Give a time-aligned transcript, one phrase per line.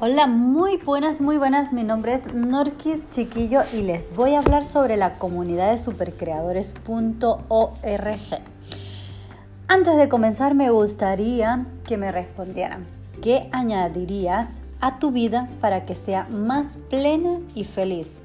[0.00, 1.72] Hola, muy buenas, muy buenas.
[1.72, 8.20] Mi nombre es Norquis Chiquillo y les voy a hablar sobre la comunidad de supercreadores.org.
[9.66, 12.86] Antes de comenzar, me gustaría que me respondieran,
[13.22, 18.22] ¿qué añadirías a tu vida para que sea más plena y feliz?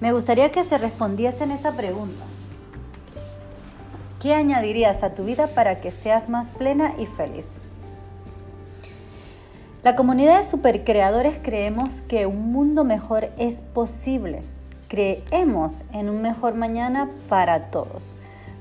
[0.00, 2.24] Me gustaría que se respondiesen esa pregunta.
[4.18, 7.60] ¿Qué añadirías a tu vida para que seas más plena y feliz?
[9.84, 14.42] La comunidad de supercreadores creemos que un mundo mejor es posible.
[14.88, 18.12] Creemos en un mejor mañana para todos,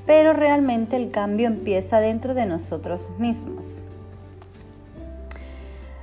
[0.06, 3.82] pero realmente el cambio empieza dentro de nosotros mismos.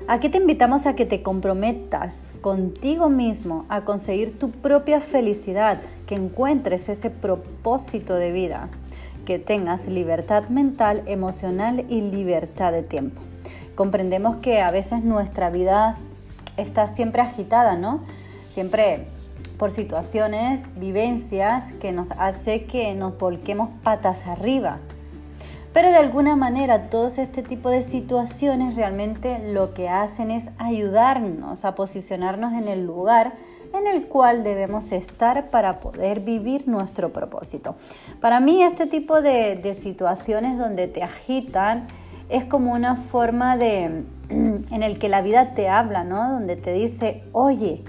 [0.08, 6.16] Aquí te invitamos a que te comprometas contigo mismo a conseguir tu propia felicidad, que
[6.16, 8.68] encuentres ese propósito de vida,
[9.24, 13.22] que tengas libertad mental, emocional y libertad de tiempo
[13.74, 15.94] comprendemos que a veces nuestra vida
[16.56, 18.00] está siempre agitada, ¿no?
[18.50, 19.06] Siempre
[19.58, 24.78] por situaciones, vivencias que nos hace que nos volquemos patas arriba.
[25.72, 31.64] Pero de alguna manera todos este tipo de situaciones realmente lo que hacen es ayudarnos
[31.64, 33.32] a posicionarnos en el lugar
[33.74, 37.74] en el cual debemos estar para poder vivir nuestro propósito.
[38.20, 41.88] Para mí este tipo de, de situaciones donde te agitan,
[42.28, 46.32] es como una forma de en el que la vida te habla, ¿no?
[46.32, 47.84] Donde te dice, oye,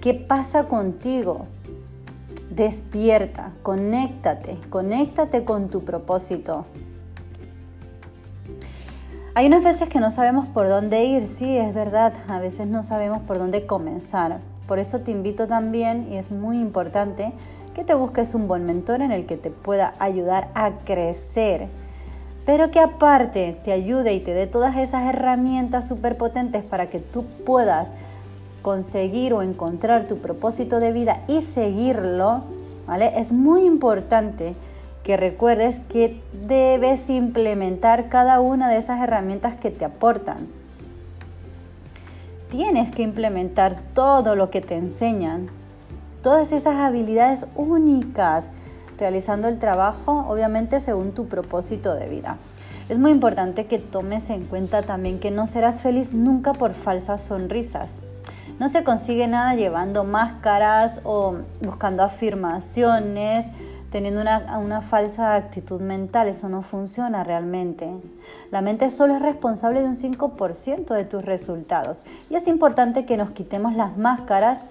[0.00, 1.46] ¿qué pasa contigo?
[2.50, 6.66] Despierta, conéctate, conéctate con tu propósito.
[9.34, 12.82] Hay unas veces que no sabemos por dónde ir, sí, es verdad, a veces no
[12.82, 14.40] sabemos por dónde comenzar.
[14.66, 17.32] Por eso te invito también, y es muy importante,
[17.74, 21.68] que te busques un buen mentor en el que te pueda ayudar a crecer
[22.46, 26.98] pero que aparte te ayude y te dé todas esas herramientas súper potentes para que
[26.98, 27.94] tú puedas
[28.62, 32.42] conseguir o encontrar tu propósito de vida y seguirlo,
[32.86, 33.12] ¿vale?
[33.16, 34.54] Es muy importante
[35.02, 40.48] que recuerdes que debes implementar cada una de esas herramientas que te aportan.
[42.50, 45.48] Tienes que implementar todo lo que te enseñan,
[46.22, 48.50] todas esas habilidades únicas
[49.00, 52.36] realizando el trabajo obviamente según tu propósito de vida.
[52.88, 57.22] Es muy importante que tomes en cuenta también que no serás feliz nunca por falsas
[57.22, 58.02] sonrisas.
[58.58, 63.46] No se consigue nada llevando máscaras o buscando afirmaciones,
[63.90, 66.28] teniendo una, una, falsa actitud mental.
[66.28, 67.88] Eso no funciona realmente.
[68.50, 72.04] La mente solo es responsable de un 5% de tus resultados.
[72.28, 74.64] Y es importante que nos quitemos las máscaras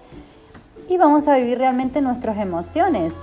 [0.88, 3.20] y vamos a vivir realmente nuestras emociones.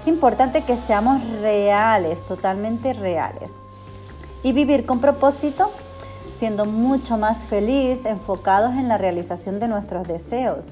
[0.00, 3.58] Es importante que seamos reales, totalmente reales.
[4.44, 5.72] Y vivir con propósito,
[6.32, 10.66] siendo mucho más feliz, enfocados en la realización de nuestros deseos.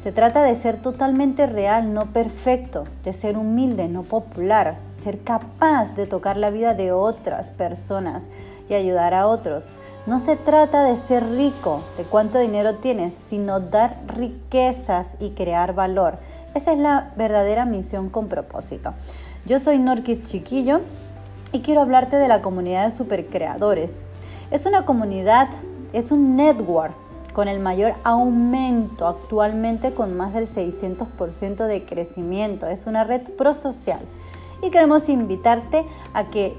[0.00, 5.96] Se trata de ser totalmente real, no perfecto, de ser humilde, no popular, ser capaz
[5.96, 8.28] de tocar la vida de otras personas
[8.68, 9.64] y ayudar a otros.
[10.06, 15.74] No se trata de ser rico, de cuánto dinero tienes, sino dar riquezas y crear
[15.74, 16.18] valor.
[16.54, 18.94] Esa es la verdadera misión con propósito.
[19.44, 20.82] Yo soy Norquis Chiquillo
[21.50, 24.00] y quiero hablarte de la comunidad de supercreadores.
[24.52, 25.48] Es una comunidad,
[25.92, 26.94] es un network
[27.32, 32.68] con el mayor aumento actualmente con más del 600% de crecimiento.
[32.68, 34.00] Es una red prosocial
[34.62, 36.56] y queremos invitarte a que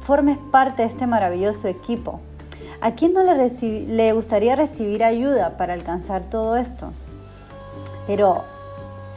[0.00, 2.20] formes parte de este maravilloso equipo.
[2.82, 3.50] ¿A quién no le,
[3.86, 6.92] le gustaría recibir ayuda para alcanzar todo esto?
[8.06, 8.44] Pero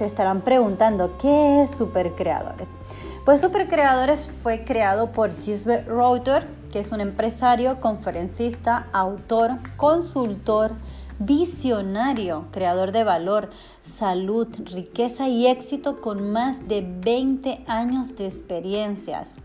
[0.01, 2.79] se estarán preguntando, ¿qué es Supercreadores?
[3.23, 10.72] Pues Supercreadores fue creado por Gisbert Reuter, que es un empresario, conferencista, autor, consultor,
[11.19, 13.51] visionario, creador de valor,
[13.84, 19.38] salud, riqueza y éxito con más de 20 años de experiencias.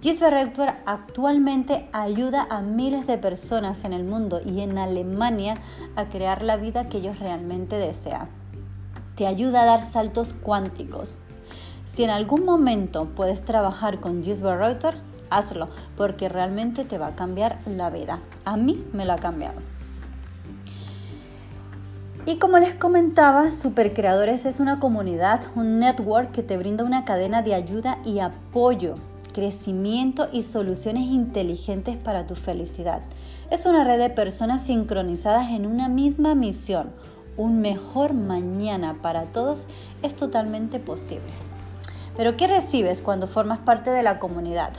[0.00, 5.58] Gisbert Reuter actualmente ayuda a miles de personas en el mundo y en Alemania
[5.94, 8.41] a crear la vida que ellos realmente desean
[9.16, 11.18] te ayuda a dar saltos cuánticos.
[11.84, 14.94] Si en algún momento puedes trabajar con Gisbert Reuter,
[15.30, 18.20] hazlo, porque realmente te va a cambiar la vida.
[18.44, 19.60] A mí me lo ha cambiado.
[22.24, 27.42] Y como les comentaba, Supercreadores es una comunidad, un network que te brinda una cadena
[27.42, 28.94] de ayuda y apoyo,
[29.34, 33.02] crecimiento y soluciones inteligentes para tu felicidad.
[33.50, 36.92] Es una red de personas sincronizadas en una misma misión,
[37.36, 39.68] un mejor mañana para todos
[40.02, 41.32] es totalmente posible.
[42.16, 44.72] Pero ¿qué recibes cuando formas parte de la comunidad?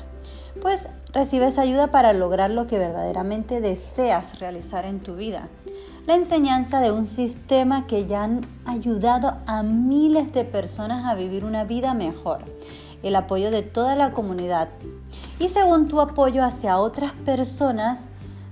[0.62, 5.48] pues recibes ayuda para lograr lo que verdaderamente deseas realizar en tu vida.
[6.06, 11.46] La enseñanza de un sistema que ya han ayudado a miles de personas a vivir
[11.46, 12.44] una vida mejor.
[13.04, 14.70] El apoyo de toda la comunidad.
[15.40, 18.08] Y según tu apoyo hacia otras personas,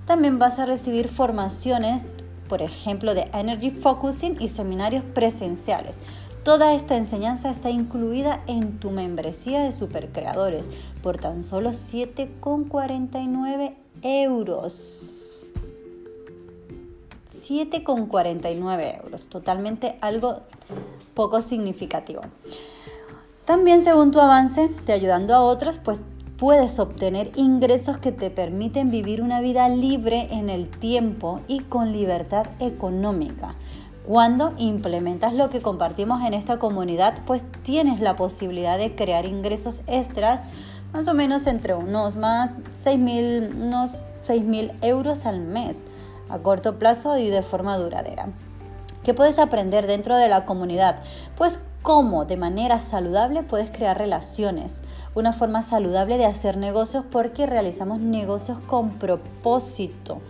[0.06, 2.06] también vas a recibir formaciones,
[2.52, 6.02] por ejemplo, de Energy Focusing y seminarios presenciales.
[6.44, 10.70] Toda esta enseñanza está incluida en tu membresía de supercreadores
[11.02, 15.48] por tan solo 7,49 euros.
[17.48, 20.42] 7,49 euros, totalmente algo
[21.14, 22.20] poco significativo.
[23.46, 26.02] También según tu avance, te ayudando a otros, pues
[26.42, 31.92] puedes obtener ingresos que te permiten vivir una vida libre en el tiempo y con
[31.92, 33.54] libertad económica.
[34.08, 39.84] Cuando implementas lo que compartimos en esta comunidad, pues tienes la posibilidad de crear ingresos
[39.86, 40.42] extras,
[40.94, 45.84] más o menos entre unos más 6.000 unos 6.000 euros al mes,
[46.28, 48.30] a corto plazo y de forma duradera.
[49.04, 51.04] ¿Qué puedes aprender dentro de la comunidad?
[51.38, 54.82] Pues cómo de manera saludable puedes crear relaciones,
[55.16, 60.22] una forma saludable de hacer negocios porque realizamos negocios con propósito,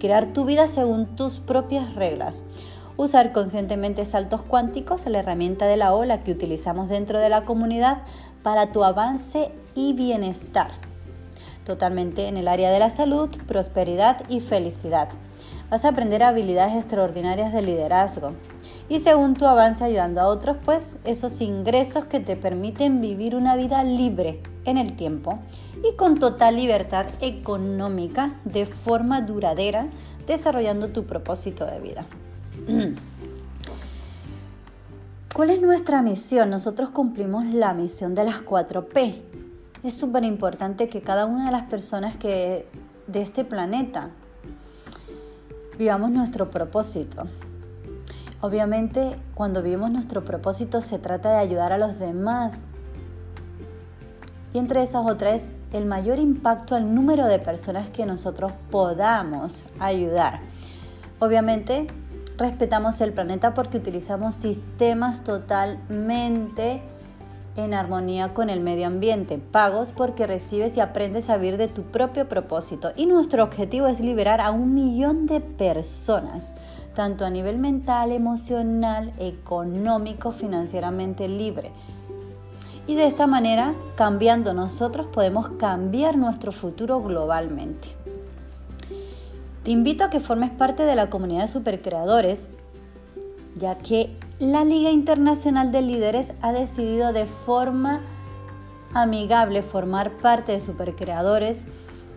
[0.00, 2.42] crear tu vida según tus propias reglas.
[2.98, 7.98] Usar conscientemente saltos cuánticos, la herramienta de la ola que utilizamos dentro de la comunidad
[8.42, 10.70] para tu avance y bienestar.
[11.64, 15.08] Totalmente en el área de la salud, prosperidad y felicidad.
[15.68, 18.32] Vas a aprender habilidades extraordinarias de liderazgo.
[18.88, 23.56] Y según tu avance ayudando a otros, pues esos ingresos que te permiten vivir una
[23.56, 25.40] vida libre en el tiempo
[25.82, 29.88] y con total libertad económica de forma duradera,
[30.26, 32.06] desarrollando tu propósito de vida.
[35.34, 36.48] ¿Cuál es nuestra misión?
[36.48, 39.20] Nosotros cumplimos la misión de las 4P.
[39.82, 42.66] Es súper importante que cada una de las personas que
[43.06, 44.10] de este planeta
[45.76, 47.24] vivamos nuestro propósito.
[48.40, 52.64] Obviamente, cuando vivimos nuestro propósito se trata de ayudar a los demás.
[54.52, 60.40] Y entre esas otras, el mayor impacto al número de personas que nosotros podamos ayudar.
[61.18, 61.86] Obviamente,
[62.36, 66.82] respetamos el planeta porque utilizamos sistemas totalmente
[67.56, 71.82] en armonía con el medio ambiente, pagos porque recibes y aprendes a vivir de tu
[71.84, 72.92] propio propósito.
[72.96, 76.54] Y nuestro objetivo es liberar a un millón de personas,
[76.96, 81.70] tanto a nivel mental, emocional, económico, financieramente libre.
[82.86, 87.88] Y de esta manera, cambiando nosotros, podemos cambiar nuestro futuro globalmente.
[89.62, 92.48] Te invito a que formes parte de la comunidad de supercreadores,
[93.56, 98.00] ya que la Liga Internacional de Líderes ha decidido de forma
[98.94, 101.66] amigable formar parte de supercreadores.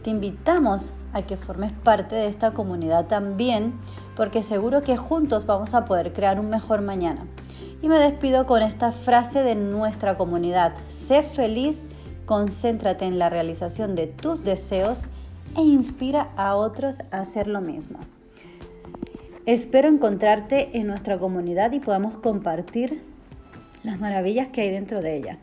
[0.03, 3.73] Te invitamos a que formes parte de esta comunidad también,
[4.19, 7.25] porque seguro que juntos vamos a poder crear un mejor mañana.
[7.81, 10.73] Y me despido con esta frase de nuestra comunidad.
[10.89, 11.85] Sé feliz,
[12.25, 15.05] concéntrate en la realización de tus deseos
[15.55, 17.97] e inspira a otros a hacer lo mismo.
[19.45, 23.01] Espero encontrarte en nuestra comunidad y podamos compartir
[23.83, 25.39] las maravillas que hay dentro de ella.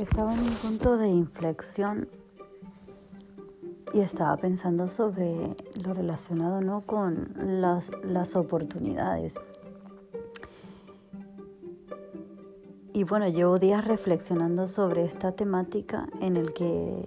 [0.00, 2.08] Estaba en un punto de inflexión
[3.92, 5.54] y estaba pensando sobre
[5.84, 6.80] lo relacionado ¿no?
[6.80, 9.34] con las, las oportunidades.
[12.94, 17.06] Y bueno, llevo días reflexionando sobre esta temática en el que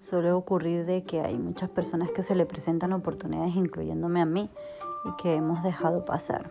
[0.00, 4.48] suele ocurrir de que hay muchas personas que se le presentan oportunidades, incluyéndome a mí,
[5.04, 6.50] y que hemos dejado pasar.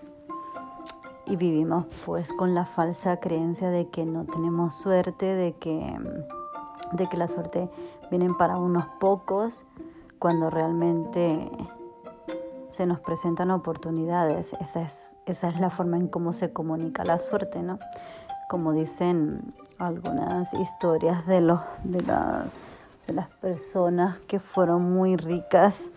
[1.28, 5.98] Y vivimos pues con la falsa creencia de que no tenemos suerte, de que,
[6.94, 7.70] de que la suerte
[8.10, 9.62] vienen para unos pocos
[10.20, 11.52] cuando realmente
[12.72, 14.54] se nos presentan oportunidades.
[14.62, 17.78] Esa es, esa es la forma en cómo se comunica la suerte, ¿no?
[18.50, 25.92] Como dicen algunas historias de, los, de, de las personas que fueron muy ricas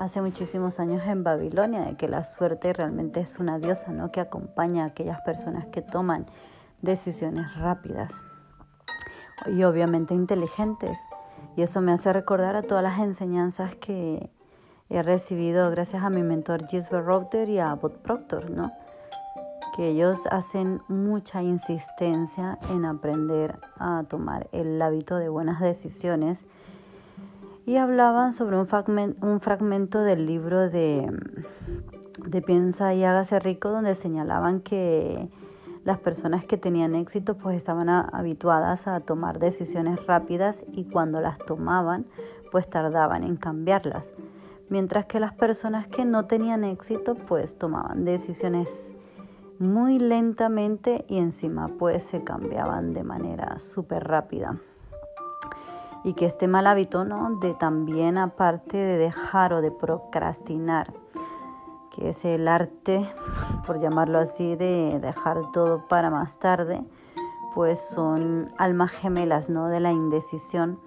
[0.00, 4.10] hace muchísimos años en Babilonia, de que la suerte realmente es una diosa, ¿no?
[4.10, 6.24] Que acompaña a aquellas personas que toman
[6.80, 8.22] decisiones rápidas
[9.46, 10.98] y obviamente inteligentes.
[11.54, 14.30] Y eso me hace recordar a todas las enseñanzas que
[14.88, 18.72] he recibido gracias a mi mentor Gisbert Router y a Bob Proctor, ¿no?
[19.76, 26.46] Que ellos hacen mucha insistencia en aprender a tomar el hábito de buenas decisiones
[27.70, 31.08] y hablaban sobre un, fragmento, del libro de,
[32.26, 35.28] de Piensa y hágase rico donde señalaban que
[35.84, 41.38] las personas que tenían éxito pues estaban habituadas a tomar decisiones rápidas y cuando las
[41.38, 42.06] tomaban
[42.50, 44.14] pues tardaban en cambiarlas,
[44.68, 48.96] mientras que las personas que no tenían éxito pues tomaban decisiones
[49.60, 54.58] muy lentamente y encima pues se cambiaban de manera súper rápida.
[56.04, 57.38] Y que este mal hábito, ¿no?
[57.40, 60.92] De también aparte de dejar o de procrastinar,
[61.94, 63.06] que es el arte,
[63.66, 66.82] por llamarlo así, de dejar todo para más tarde,
[67.54, 69.68] pues son almas gemelas, ¿no?
[69.68, 70.78] De la indecisión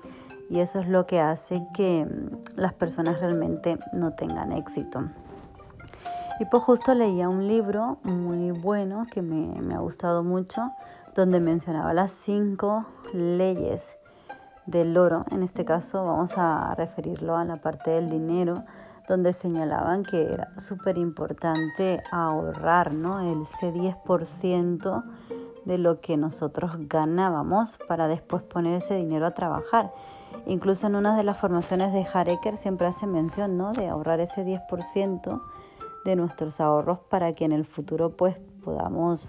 [0.50, 5.03] y eso es lo que hace que mm, las personas realmente no tengan éxito.
[6.39, 10.72] Y pues justo leía un libro muy bueno que me, ha gustado mucho,
[11.15, 13.96] donde mencionaba las cinco leyes
[14.65, 15.25] del oro.
[15.32, 18.63] En este caso vamos a referirlo a la parte del dinero,
[19.08, 23.20] donde señalaban que era súper importante ahorrar ¿no?
[23.20, 25.03] el ese 10%
[25.65, 29.91] de lo que nosotros ganábamos para después poner ese dinero a trabajar.
[30.46, 33.74] Incluso en una de las formaciones de Hareker siempre hace mención ¿no?
[33.74, 35.41] de ahorrar ese 10%
[36.05, 39.27] de nuestros ahorros para que en el futuro pues podamos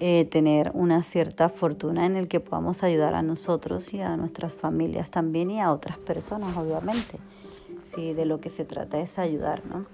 [0.00, 4.54] eh, tener una cierta fortuna en el que podamos ayudar a nosotros y a nuestras
[4.54, 7.18] familias también y a otras personas obviamente.
[7.82, 9.86] Sí, de lo que se trata es ayudar, ¿no?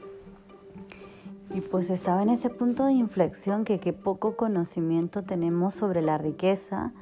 [1.54, 6.18] Y pues estaba en ese punto de inflexión que qué poco conocimiento tenemos sobre la
[6.18, 6.92] riqueza,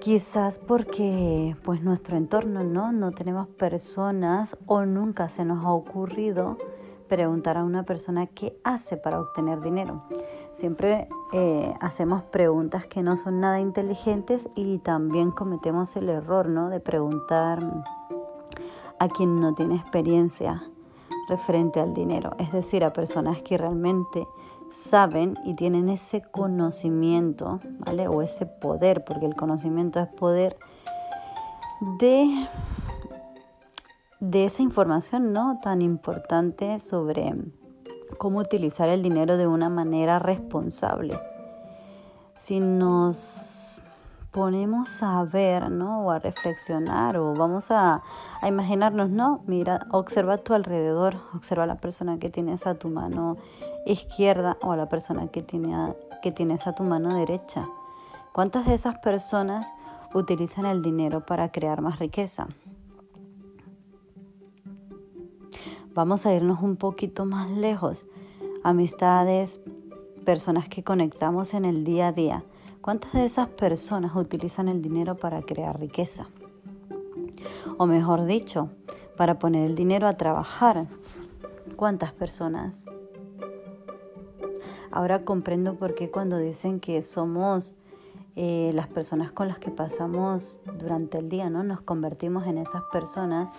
[0.00, 6.58] quizás porque pues nuestro entorno no, no tenemos personas o nunca se nos ha ocurrido
[7.08, 10.04] preguntar a una persona qué hace para obtener dinero.
[10.60, 16.68] Siempre eh, hacemos preguntas que no son nada inteligentes y también cometemos el error ¿no?
[16.68, 17.60] de preguntar
[18.98, 20.62] a quien no tiene experiencia
[21.30, 24.28] referente al dinero, es decir, a personas que realmente
[24.70, 28.06] saben y tienen ese conocimiento, ¿vale?
[28.08, 30.58] O ese poder, porque el conocimiento es poder
[31.98, 32.48] de
[34.18, 37.32] de esa información no tan importante sobre
[38.18, 41.18] cómo utilizar el dinero de una manera responsable.
[42.36, 43.82] Si nos
[44.30, 46.06] ponemos a ver, ¿no?
[46.06, 48.02] O a reflexionar, o vamos a,
[48.40, 49.42] a imaginarnos, ¿no?
[49.46, 53.36] Mira, observa a tu alrededor, observa a la persona que tienes a tu mano
[53.86, 57.66] izquierda o a la persona que, tiene que tienes a tu mano derecha.
[58.32, 59.72] ¿Cuántas de esas personas
[60.14, 62.46] utilizan el dinero para crear más riqueza?
[65.92, 68.04] Vamos a irnos un poquito más lejos.
[68.62, 69.60] Amistades,
[70.24, 72.44] personas que conectamos en el día a día.
[72.80, 76.28] ¿Cuántas de esas personas utilizan el dinero para crear riqueza?
[77.76, 78.70] O mejor dicho,
[79.16, 80.86] para poner el dinero a trabajar.
[81.74, 82.84] ¿Cuántas personas?
[84.92, 87.74] Ahora comprendo por qué cuando dicen que somos
[88.42, 91.62] eh, las personas con las que pasamos durante el día, ¿no?
[91.62, 93.50] Nos convertimos en esas personas,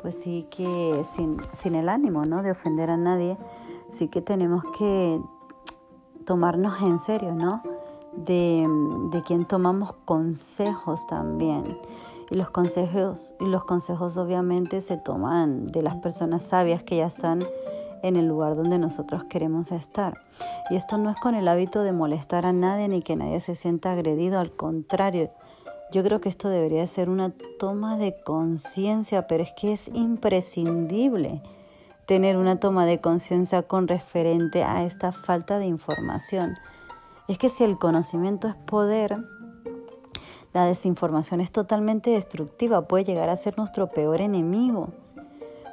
[0.00, 2.42] pues sí que sin, sin el ánimo, ¿no?
[2.42, 3.36] De ofender a nadie,
[3.90, 5.20] sí que tenemos que
[6.24, 7.62] tomarnos en serio, ¿no?
[8.16, 8.66] De,
[9.12, 11.78] de quien tomamos consejos también.
[12.30, 17.08] Y los consejos, y los consejos obviamente se toman de las personas sabias que ya
[17.08, 17.44] están
[18.02, 20.14] en el lugar donde nosotros queremos estar.
[20.70, 23.56] Y esto no es con el hábito de molestar a nadie ni que nadie se
[23.56, 25.30] sienta agredido, al contrario,
[25.92, 31.42] yo creo que esto debería ser una toma de conciencia, pero es que es imprescindible
[32.06, 36.56] tener una toma de conciencia con referente a esta falta de información.
[37.26, 39.16] Es que si el conocimiento es poder,
[40.52, 44.92] la desinformación es totalmente destructiva, puede llegar a ser nuestro peor enemigo.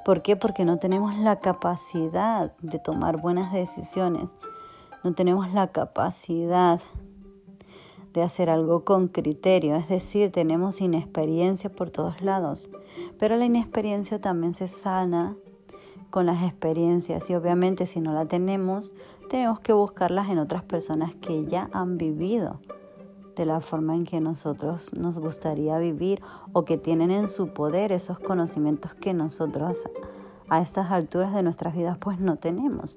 [0.07, 0.37] ¿Por qué?
[0.37, 4.33] Porque no tenemos la capacidad de tomar buenas decisiones,
[5.03, 6.79] no tenemos la capacidad
[8.13, 12.69] de hacer algo con criterio, es decir, tenemos inexperiencia por todos lados,
[13.19, 15.35] pero la inexperiencia también se sana
[16.09, 17.29] con las experiencias.
[17.29, 18.93] Y obviamente si no la tenemos,
[19.29, 22.61] tenemos que buscarlas en otras personas que ya han vivido
[23.37, 26.21] de la forma en que nosotros nos gustaría vivir
[26.53, 29.83] o que tienen en su poder esos conocimientos que nosotros
[30.49, 32.95] a estas alturas de nuestras vidas pues no tenemos.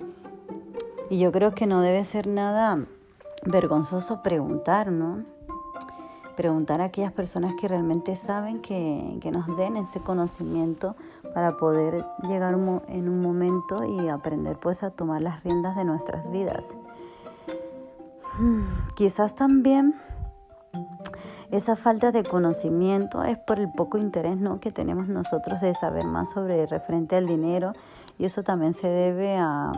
[1.10, 2.84] Y yo creo que no debe ser nada
[3.44, 5.24] vergonzoso preguntar, ¿no?
[6.36, 10.96] Preguntar a aquellas personas que realmente saben que, que nos den ese conocimiento
[11.34, 16.30] para poder llegar en un momento y aprender pues a tomar las riendas de nuestras
[16.30, 16.74] vidas.
[18.94, 19.94] Quizás también
[21.50, 24.60] Esa falta de conocimiento es por el poco interés ¿no?
[24.60, 27.72] que tenemos nosotros de saber más sobre referente al dinero
[28.18, 29.72] y eso también se debe a,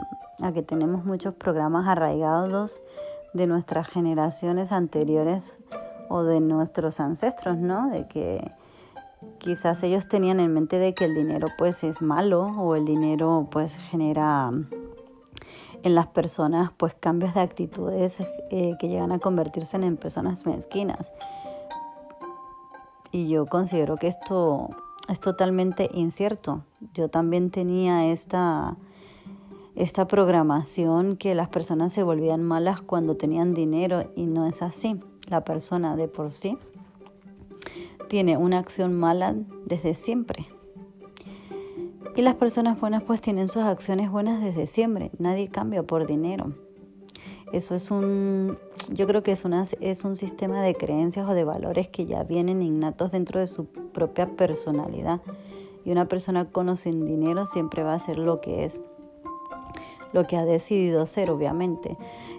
[0.52, 2.78] que tenemos muchos programas arraigados
[3.32, 5.56] de nuestras generaciones anteriores
[6.10, 7.88] o de nuestros ancestros, ¿no?
[7.88, 8.50] De que
[9.38, 13.48] quizás ellos tenían en mente de que el dinero pues es malo o el dinero
[13.50, 14.50] pues genera
[15.84, 18.18] en las personas pues cambios de actitudes
[18.50, 21.12] eh, que llegan a convertirse en personas mezquinas.
[23.12, 24.70] Y yo considero que esto
[25.08, 26.64] es totalmente incierto.
[26.94, 28.76] Yo también tenía esta,
[29.76, 34.98] esta programación que las personas se volvían malas cuando tenían dinero y no es así.
[35.28, 36.58] La persona de por sí
[38.08, 39.34] tiene una acción mala
[39.66, 40.46] desde siempre.
[42.14, 45.10] Y las personas buenas pues tienen sus acciones buenas desde siempre.
[45.18, 46.52] Nadie cambia por dinero.
[47.52, 48.58] Eso es un,
[48.90, 52.22] yo creo que es, una, es un sistema de creencias o de valores que ya
[52.22, 55.20] vienen innatos dentro de su propia personalidad.
[55.84, 58.80] Y una persona con sin dinero siempre va a ser lo que es,
[60.12, 61.96] lo que ha decidido ser, obviamente.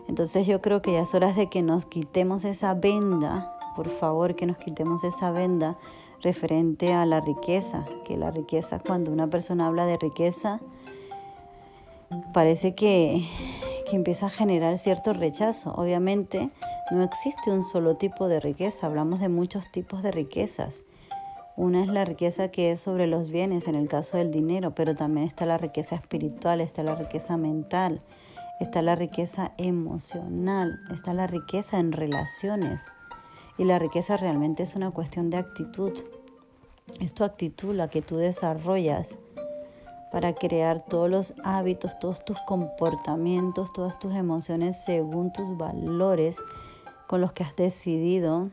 [0.07, 4.35] Entonces yo creo que ya es hora de que nos quitemos esa venda, por favor,
[4.35, 5.77] que nos quitemos esa venda
[6.21, 10.61] referente a la riqueza, que la riqueza, cuando una persona habla de riqueza,
[12.33, 13.25] parece que,
[13.89, 15.73] que empieza a generar cierto rechazo.
[15.75, 16.49] Obviamente
[16.91, 20.83] no existe un solo tipo de riqueza, hablamos de muchos tipos de riquezas.
[21.55, 24.95] Una es la riqueza que es sobre los bienes, en el caso del dinero, pero
[24.95, 28.01] también está la riqueza espiritual, está la riqueza mental,
[28.59, 32.81] está la riqueza emocional, está la riqueza en relaciones.
[33.59, 35.93] Y la riqueza realmente es una cuestión de actitud.
[36.99, 39.17] Es tu actitud la que tú desarrollas
[40.13, 46.37] para crear todos los hábitos, todos tus comportamientos, todas tus emociones según tus valores
[47.07, 48.51] con los que has decidido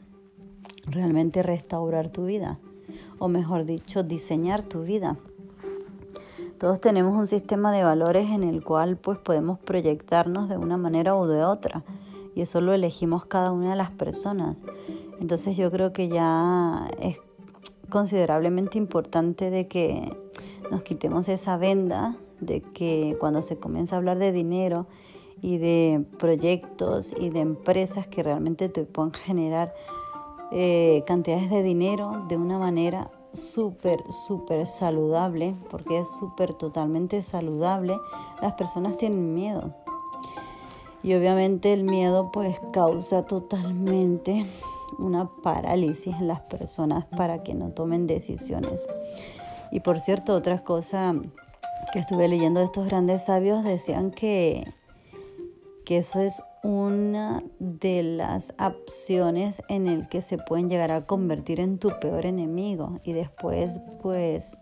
[0.87, 2.59] realmente restaurar tu vida,
[3.19, 5.19] o mejor dicho, diseñar tu vida.
[6.59, 11.15] Todos tenemos un sistema de valores en el cual pues podemos proyectarnos de una manera
[11.15, 11.85] u de otra
[12.35, 14.63] y eso lo elegimos cada una de las personas.
[15.21, 17.19] Entonces yo creo que ya es
[17.91, 20.11] considerablemente importante de que
[20.71, 24.87] nos quitemos esa venda de que cuando se comienza a hablar de dinero
[25.43, 29.75] y de proyectos y de empresas que realmente te puedan generar
[30.53, 37.97] eh, cantidades de dinero de una manera súper, súper saludable, porque es súper totalmente saludable,
[38.43, 39.75] las personas tienen miedo.
[41.03, 44.47] Y obviamente el miedo pues causa totalmente
[44.99, 48.87] una parálisis en las personas para que no tomen decisiones.
[49.71, 51.15] Y por cierto, otra cosa
[51.93, 54.73] que estuve leyendo de estos grandes sabios decían que,
[55.85, 61.59] que eso es una de las opciones en el que se pueden llegar a convertir
[61.59, 64.57] en tu peor enemigo y después pues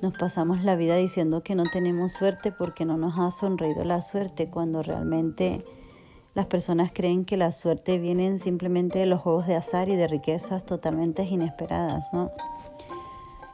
[0.00, 4.00] nos pasamos la vida diciendo que no tenemos suerte porque no nos ha sonreído la
[4.00, 5.64] suerte cuando realmente
[6.34, 10.08] las personas creen que la suerte viene simplemente de los juegos de azar y de
[10.08, 12.30] riquezas totalmente inesperadas, ¿no?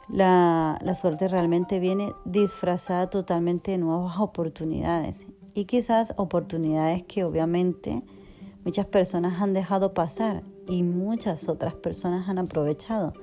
[0.09, 8.01] La, la suerte realmente viene disfrazada totalmente de nuevas oportunidades y quizás oportunidades que obviamente
[8.65, 13.13] muchas personas han dejado pasar y muchas otras personas han aprovechado.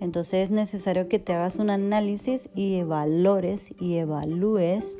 [0.00, 4.96] Entonces es necesario que te hagas un análisis y evalores y evalúes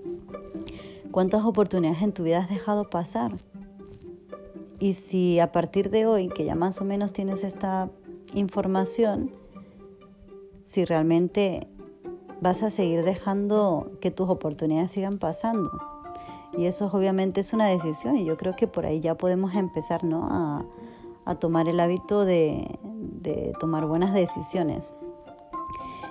[1.10, 3.36] cuántas oportunidades en tu vida has dejado pasar
[4.82, 7.88] y si a partir de hoy, que ya más o menos tienes esta
[8.34, 9.30] información,
[10.72, 11.68] si realmente
[12.40, 15.70] vas a seguir dejando que tus oportunidades sigan pasando.
[16.56, 20.02] Y eso obviamente es una decisión y yo creo que por ahí ya podemos empezar
[20.02, 20.26] ¿no?
[20.30, 20.64] a,
[21.26, 24.94] a tomar el hábito de, de tomar buenas decisiones.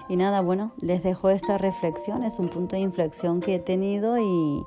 [0.09, 4.19] Y nada, bueno, les dejo esta reflexión, es un punto de inflexión que he tenido
[4.19, 4.63] y,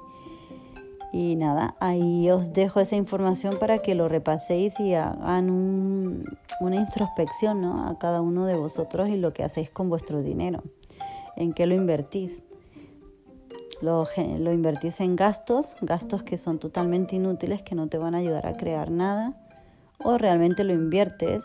[1.14, 5.48] y nada, ahí os dejo esa información para que lo repaséis y hagan
[6.61, 7.87] una introspección ¿no?
[7.87, 10.64] a cada uno de vosotros y lo que hacéis con vuestro dinero.
[11.37, 12.42] ¿En qué lo invertís?
[13.81, 14.09] Lo,
[14.40, 18.48] lo invertís en gastos, gastos que son totalmente inútiles, que no te van a ayudar
[18.48, 19.40] a crear nada.
[20.03, 21.44] O realmente lo inviertes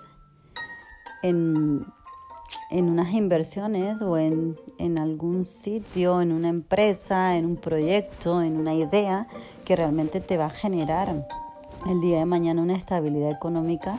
[1.22, 1.86] en
[2.70, 8.58] en unas inversiones o en, en, algún sitio, en una empresa, en un proyecto, en
[8.58, 9.28] una idea
[9.66, 11.28] que realmente te va a generar
[11.90, 13.98] el día de mañana una estabilidad económica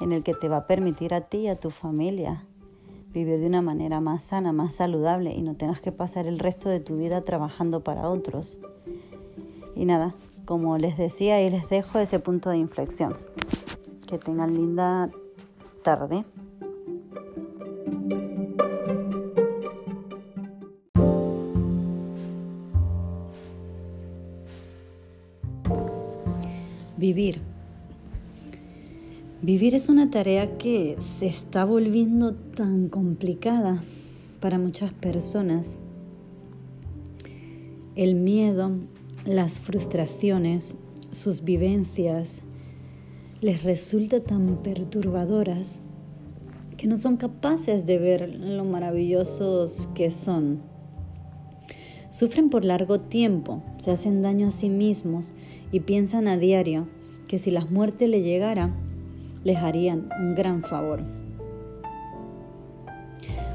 [0.00, 2.44] en el que te va a permitir a ti y a tu familia
[3.12, 6.68] vivir de una manera más sana, más saludable y no tengas que pasar el resto
[6.68, 8.58] de tu vida trabajando para otros.
[9.74, 13.16] Y nada, como les decía y les dejo ese punto de inflexión.
[14.06, 15.10] Que tengan linda
[15.82, 16.24] tarde.
[27.00, 27.40] Vivir.
[29.40, 33.82] Vivir es una tarea que se está volviendo tan complicada
[34.38, 35.78] para muchas personas.
[37.96, 38.72] El miedo,
[39.24, 40.76] las frustraciones,
[41.10, 42.42] sus vivencias
[43.40, 45.80] les resulta tan perturbadoras
[46.76, 50.69] que no son capaces de ver lo maravillosos que son.
[52.10, 55.32] Sufren por largo tiempo, se hacen daño a sí mismos
[55.70, 56.88] y piensan a diario
[57.28, 58.74] que si la muerte le llegara,
[59.44, 61.04] les harían un gran favor.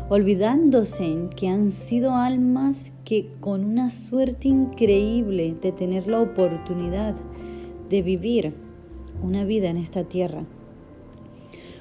[0.08, 7.14] Olvidándose que han sido almas que con una suerte increíble de tener la oportunidad
[7.90, 8.54] de vivir
[9.22, 10.46] una vida en esta tierra.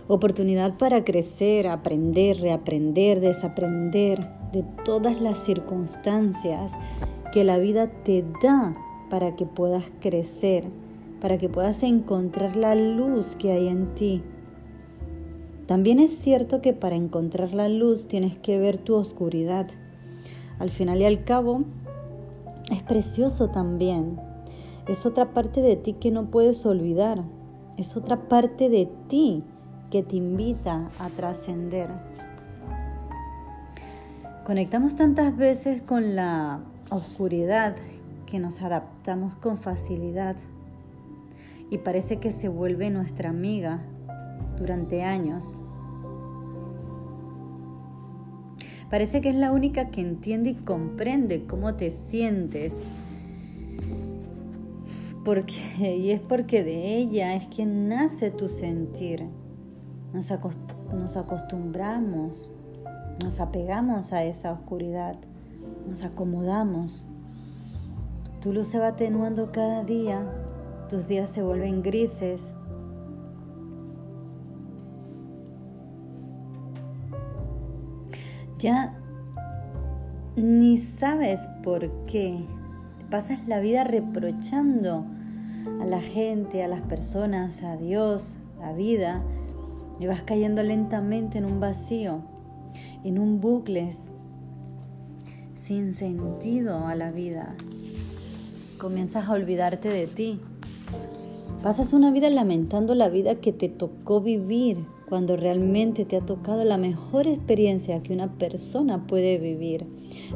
[0.09, 6.73] Oportunidad para crecer, aprender, reaprender, desaprender de todas las circunstancias
[7.33, 8.77] que la vida te da
[9.11, 10.65] para que puedas crecer,
[11.21, 14.23] para que puedas encontrar la luz que hay en ti.
[15.67, 19.67] También es cierto que para encontrar la luz tienes que ver tu oscuridad.
[20.59, 21.59] Al final y al cabo,
[22.71, 24.21] es precioso también.
[24.87, 27.25] Es otra parte de ti que no puedes olvidar.
[27.77, 29.43] Es otra parte de ti
[29.91, 32.14] que te invita a trascender.
[34.45, 37.77] Conectamos tantas veces con la oscuridad
[38.27, 40.37] que nos adaptamos con facilidad
[41.71, 43.81] y parece que se vuelve nuestra amiga
[44.59, 45.59] durante años.
[48.91, 52.83] Parece que es la única que entiende y comprende cómo te sientes.
[55.25, 59.25] Porque, y es porque de ella es quien nace tu sentir.
[60.13, 60.31] Nos,
[60.93, 62.53] nos acostumbramos,
[63.23, 65.17] nos apegamos a esa oscuridad,
[65.89, 67.05] nos acomodamos.
[68.41, 70.27] Tu luz se va atenuando cada día,
[70.89, 72.53] tus días se vuelven grises.
[78.59, 78.95] Ya
[80.37, 82.45] ni sabes por qué.
[83.11, 85.05] Pasas la vida reprochando
[85.81, 89.23] a la gente, a las personas, a Dios, la vida,
[90.01, 92.23] y vas cayendo lentamente en un vacío,
[93.05, 93.93] en un bucle
[95.57, 97.55] sin sentido a la vida.
[98.79, 100.41] Comienzas a olvidarte de ti.
[101.63, 106.65] Pasas una vida lamentando la vida que te tocó vivir cuando realmente te ha tocado
[106.65, 109.87] la mejor experiencia que una persona puede vivir.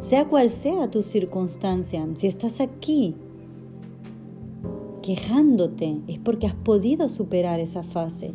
[0.00, 3.16] Sea cual sea tu circunstancia, si estás aquí
[5.02, 8.33] quejándote es porque has podido superar esa fase.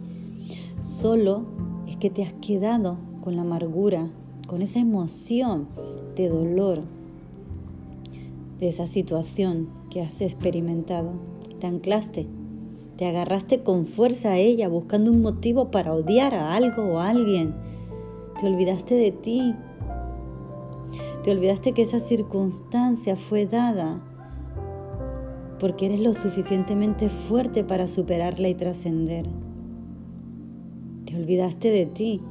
[0.82, 1.46] Solo
[1.88, 4.10] es que te has quedado con la amargura,
[4.48, 5.68] con esa emoción
[6.16, 6.82] de dolor
[8.60, 11.12] de esa situación que has experimentado.
[11.60, 12.28] Te anclaste
[12.98, 17.10] te agarraste con fuerza a ella buscando un motivo para odiar a algo o a
[17.10, 17.56] alguien.
[18.40, 19.56] Te olvidaste de ti.
[21.24, 24.02] Te olvidaste que esa circunstancia fue dada
[25.60, 29.26] porque eres lo suficientemente fuerte para superarla y trascender.
[31.06, 32.22] Te olvidaste de ti.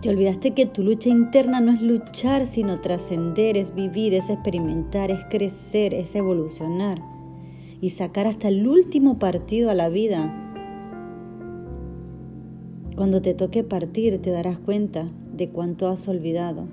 [0.00, 5.10] Te olvidaste que tu lucha interna no es luchar, sino trascender, es vivir, es experimentar,
[5.10, 7.02] es crecer, es evolucionar
[7.82, 10.34] y sacar hasta el último partido a la vida.
[12.96, 16.64] Cuando te toque partir te darás cuenta de cuánto has olvidado.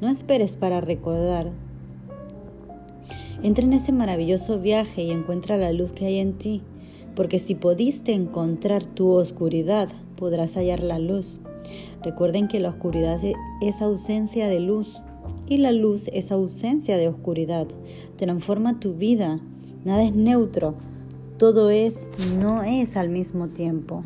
[0.00, 1.50] No esperes para recordar.
[3.42, 6.62] Entra en ese maravilloso viaje y encuentra la luz que hay en ti,
[7.16, 11.40] porque si pudiste encontrar tu oscuridad, podrás hallar la luz.
[12.08, 13.20] Recuerden que la oscuridad
[13.60, 15.02] es ausencia de luz
[15.46, 17.66] y la luz es ausencia de oscuridad.
[18.16, 19.42] Transforma tu vida
[19.84, 20.74] Nada es neutro,
[21.38, 24.04] todo es y no es al mismo tiempo.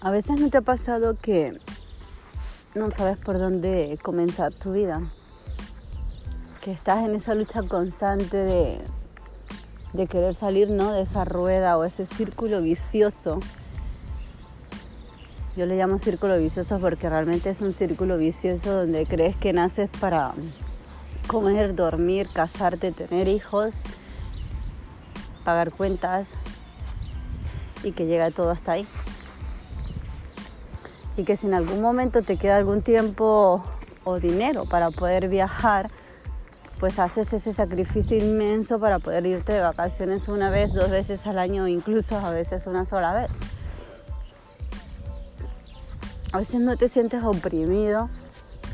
[0.00, 1.52] A veces no te ha pasado que
[2.80, 5.00] no sabes por dónde comenzar tu vida,
[6.62, 8.80] que estás en esa lucha constante de
[9.92, 10.92] de querer salir ¿no?
[10.92, 13.40] de esa rueda o ese círculo vicioso.
[15.56, 19.90] Yo le llamo círculo vicioso porque realmente es un círculo vicioso donde crees que naces
[20.00, 20.32] para
[21.26, 23.74] comer, dormir, casarte, tener hijos,
[25.44, 26.28] pagar cuentas
[27.82, 28.86] y que llega todo hasta ahí.
[31.20, 33.62] Y que si en algún momento te queda algún tiempo
[34.04, 35.90] o dinero para poder viajar,
[36.78, 41.38] pues haces ese sacrificio inmenso para poder irte de vacaciones una vez, dos veces al
[41.38, 43.30] año, incluso a veces una sola vez.
[46.32, 48.08] A veces no te sientes oprimido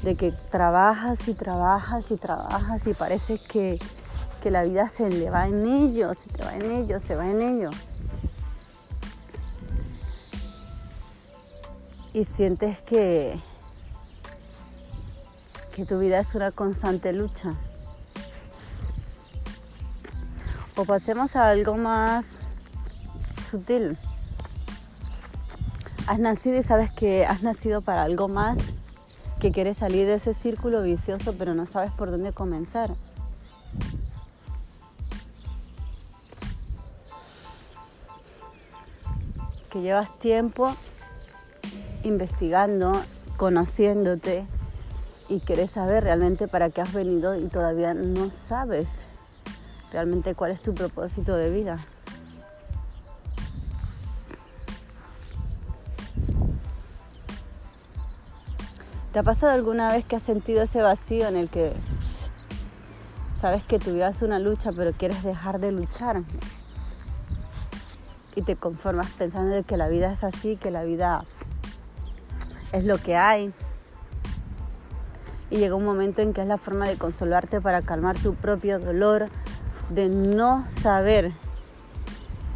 [0.05, 3.81] de que trabajas y trabajas y trabajas y parece que,
[4.41, 7.29] que la vida se le va en ello, se te va en ello, se va
[7.29, 7.71] en ello.
[12.17, 13.39] Y sientes que,
[15.75, 17.53] que tu vida es una constante lucha.
[20.77, 22.39] O pasemos a algo más
[23.51, 23.99] sutil.
[26.07, 28.61] Has nacido y sabes que has nacido para algo más,
[29.39, 32.95] que quieres salir de ese círculo vicioso pero no sabes por dónde comenzar.
[39.69, 40.75] Que llevas tiempo
[42.07, 42.93] investigando,
[43.37, 44.47] conociéndote
[45.29, 49.05] y quieres saber realmente para qué has venido y todavía no sabes
[49.93, 51.79] realmente cuál es tu propósito de vida.
[59.13, 61.73] ¿Te ha pasado alguna vez que has sentido ese vacío en el que
[63.41, 66.23] sabes que tu vida es una lucha pero quieres dejar de luchar?
[68.35, 71.25] Y te conformas pensando de que la vida es así, que la vida
[72.73, 73.53] es lo que hay.
[75.51, 78.79] Y llega un momento en que es la forma de consolarte para calmar tu propio
[78.79, 79.29] dolor,
[79.91, 81.33] de no saber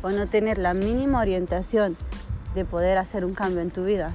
[0.03, 1.97] o no tener la mínima orientación
[2.55, 4.13] de poder hacer un cambio en tu vida.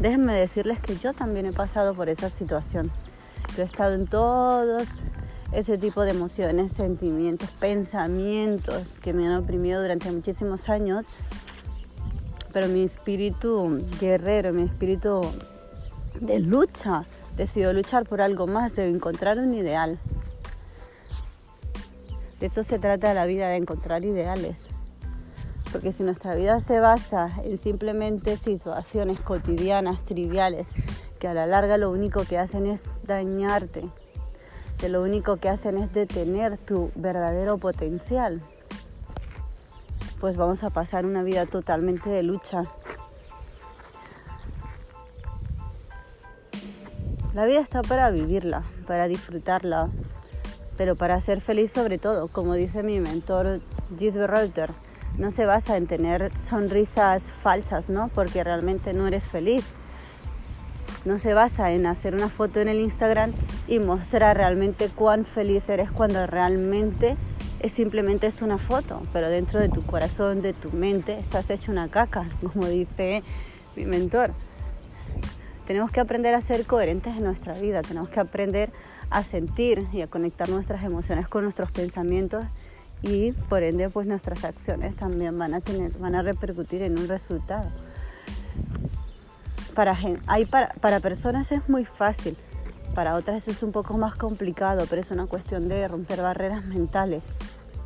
[0.00, 2.90] Déjenme decirles que yo también he pasado por esa situación.
[3.56, 4.88] Yo he estado en todos
[5.52, 11.06] ese tipo de emociones, sentimientos, pensamientos que me han oprimido durante muchísimos años,
[12.54, 15.22] pero mi espíritu guerrero, mi espíritu
[16.20, 17.04] de lucha,
[17.36, 19.98] decidió luchar por algo más, de encontrar un ideal.
[22.38, 24.68] De eso se trata la vida, de encontrar ideales.
[25.72, 30.70] Porque si nuestra vida se basa en simplemente situaciones cotidianas, triviales,
[31.18, 33.82] que a la larga lo único que hacen es dañarte,
[34.78, 38.42] que lo único que hacen es detener tu verdadero potencial,
[40.24, 42.62] pues vamos a pasar una vida totalmente de lucha.
[47.34, 49.90] La vida está para vivirla, para disfrutarla,
[50.78, 53.60] pero para ser feliz sobre todo, como dice mi mentor
[53.98, 54.70] Gisbert Reuter,
[55.18, 58.08] no se basa en tener sonrisas falsas, ¿no?
[58.08, 59.74] Porque realmente no eres feliz.
[61.04, 63.34] No se basa en hacer una foto en el Instagram
[63.68, 67.18] y mostrar realmente cuán feliz eres cuando realmente
[67.64, 71.72] es simplemente es una foto, pero dentro de tu corazón, de tu mente, estás hecho
[71.72, 73.22] una caca, como dice
[73.74, 74.32] mi mentor.
[75.66, 78.70] Tenemos que aprender a ser coherentes en nuestra vida, tenemos que aprender
[79.08, 82.44] a sentir y a conectar nuestras emociones con nuestros pensamientos
[83.00, 87.06] y por ende pues nuestras acciones también van a tener van a repercutir en un
[87.06, 87.70] resultado
[89.74, 89.96] para
[90.26, 92.36] hay para, para personas es muy fácil
[92.94, 97.22] para otras es un poco más complicado pero es una cuestión de romper barreras mentales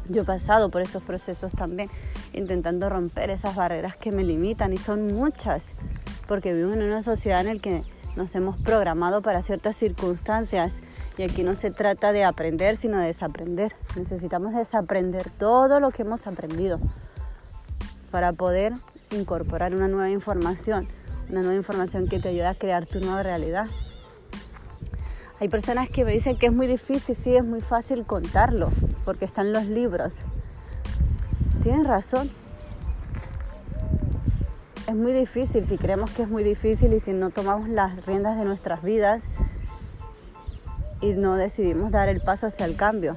[0.09, 1.91] yo he pasado por esos procesos también
[2.33, 5.73] intentando romper esas barreras que me limitan y son muchas
[6.27, 7.83] porque vivimos en una sociedad en la que
[8.17, 10.73] nos hemos programado para ciertas circunstancias
[11.17, 13.75] y aquí no se trata de aprender, sino de desaprender.
[13.97, 16.79] Necesitamos desaprender todo lo que hemos aprendido
[18.11, 18.75] para poder
[19.11, 20.89] incorporar una nueva información,
[21.29, 23.67] una nueva información que te ayude a crear tu nueva realidad.
[25.41, 28.71] Hay personas que me dicen que es muy difícil, sí, es muy fácil contarlo,
[29.05, 30.15] porque están los libros.
[31.63, 32.31] Tienen razón.
[34.89, 38.37] Es muy difícil, si creemos que es muy difícil y si no tomamos las riendas
[38.37, 39.25] de nuestras vidas
[41.01, 43.17] y no decidimos dar el paso hacia el cambio.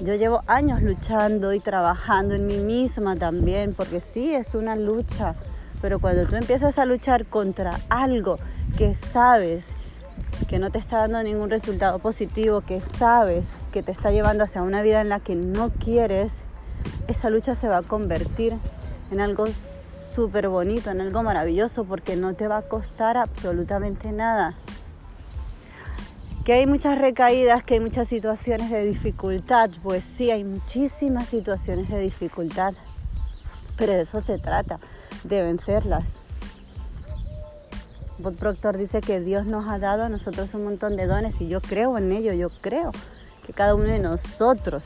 [0.00, 5.36] Yo llevo años luchando y trabajando en mí misma también, porque sí es una lucha,
[5.80, 8.38] pero cuando tú empiezas a luchar contra algo
[8.76, 9.72] que sabes
[10.48, 14.62] que no te está dando ningún resultado positivo, que sabes que te está llevando hacia
[14.62, 16.32] una vida en la que no quieres,
[17.06, 18.54] esa lucha se va a convertir
[19.10, 19.46] en algo
[20.14, 24.56] súper bonito, en algo maravilloso, porque no te va a costar absolutamente nada
[26.48, 31.90] que hay muchas recaídas, que hay muchas situaciones de dificultad, pues sí, hay muchísimas situaciones
[31.90, 32.72] de dificultad,
[33.76, 34.80] pero de eso se trata,
[35.24, 36.16] de vencerlas.
[38.18, 41.46] Bob Proctor dice que Dios nos ha dado a nosotros un montón de dones y
[41.46, 42.90] yo creo en ello, yo creo
[43.46, 44.84] que cada uno de nosotros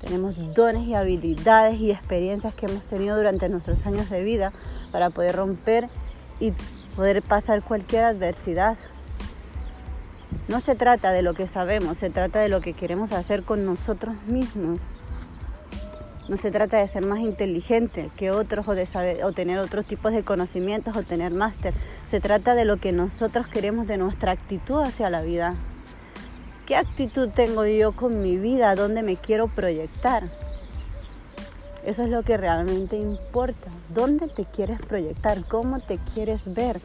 [0.00, 4.50] Tenemos dones y habilidades y experiencias que hemos tenido durante nuestros años de vida
[4.92, 5.90] para poder romper
[6.38, 6.54] y
[6.96, 8.78] poder pasar cualquier adversidad.
[10.48, 13.66] No se trata de lo que sabemos, se trata de lo que queremos hacer con
[13.66, 14.80] nosotros mismos.
[16.30, 19.84] No se trata de ser más inteligente que otros o de saber o tener otros
[19.84, 21.74] tipos de conocimientos o tener máster.
[22.08, 25.56] Se trata de lo que nosotros queremos de nuestra actitud hacia la vida.
[26.66, 28.76] ¿Qué actitud tengo yo con mi vida?
[28.76, 30.22] ¿Dónde me quiero proyectar?
[31.84, 33.68] Eso es lo que realmente importa.
[33.92, 35.44] ¿Dónde te quieres proyectar?
[35.48, 36.80] ¿Cómo te quieres ver?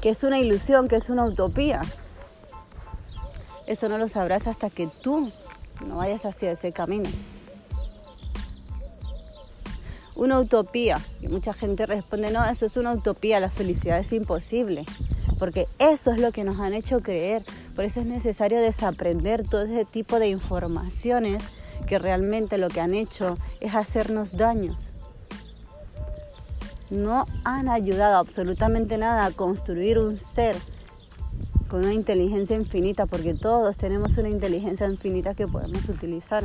[0.00, 1.82] Que es una ilusión, que es una utopía.
[3.66, 5.30] Eso no lo sabrás hasta que tú
[5.86, 7.08] no vayas hacia ese camino.
[10.14, 11.00] Una utopía.
[11.20, 14.84] Y mucha gente responde, no, eso es una utopía, la felicidad es imposible.
[15.38, 17.44] Porque eso es lo que nos han hecho creer.
[17.74, 21.42] Por eso es necesario desaprender todo ese tipo de informaciones
[21.86, 24.76] que realmente lo que han hecho es hacernos daños.
[26.90, 30.56] No han ayudado absolutamente nada a construir un ser
[31.72, 36.44] con una inteligencia infinita, porque todos tenemos una inteligencia infinita que podemos utilizar.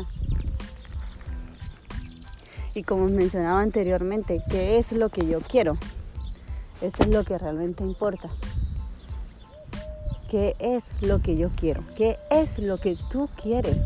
[2.74, 5.78] Y como mencionaba anteriormente, ¿qué es lo que yo quiero?
[6.80, 8.30] Eso es lo que realmente importa.
[10.30, 11.84] ¿Qué es lo que yo quiero?
[11.98, 13.80] ¿Qué es lo que tú quieres?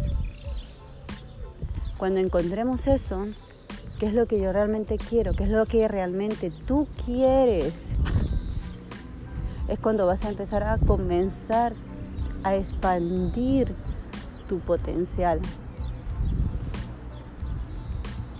[1.97, 3.25] Cuando encontremos eso,
[3.99, 5.33] ¿qué es lo que yo realmente quiero?
[5.33, 7.93] ¿Qué es lo que realmente tú quieres?
[9.71, 11.71] Es cuando vas a empezar a comenzar
[12.43, 13.73] a expandir
[14.49, 15.39] tu potencial.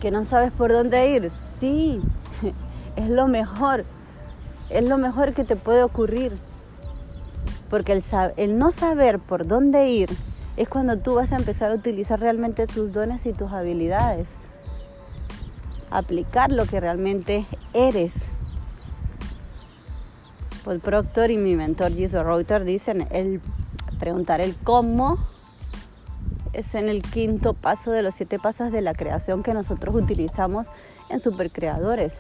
[0.01, 2.01] Que no sabes por dónde ir, sí,
[2.97, 3.85] es lo mejor,
[4.69, 6.37] es lo mejor que te puede ocurrir.
[7.69, 7.93] Porque
[8.35, 10.09] el, no saber por dónde ir
[10.57, 14.27] es cuando tú vas a empezar a utilizar realmente tus dones y tus habilidades.
[15.91, 18.25] Aplicar lo que realmente eres
[20.63, 23.41] Paul Proctor y mi mentor Jesus Reuter dicen, el
[23.99, 25.17] preguntar el cómo
[26.53, 30.67] es en el quinto paso de los siete pasos de la creación que nosotros utilizamos
[31.09, 32.19] en Supercreadores.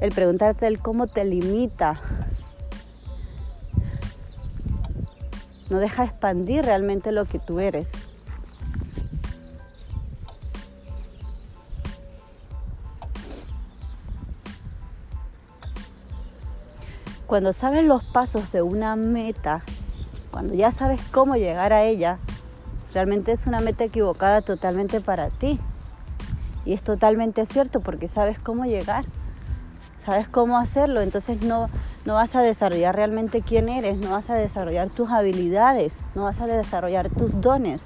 [0.00, 2.00] El preguntarte el cómo te limita.
[5.70, 7.92] No deja expandir realmente lo que tú eres.
[17.26, 19.64] Cuando sabes los pasos de una meta,
[20.30, 22.18] cuando ya sabes cómo llegar a ella,
[22.94, 25.58] realmente es una meta equivocada totalmente para ti.
[26.64, 29.06] Y es totalmente cierto porque sabes cómo llegar,
[30.04, 31.68] sabes cómo hacerlo, entonces no,
[32.04, 36.40] no vas a desarrollar realmente quién eres, no vas a desarrollar tus habilidades, no vas
[36.40, 37.82] a desarrollar tus dones.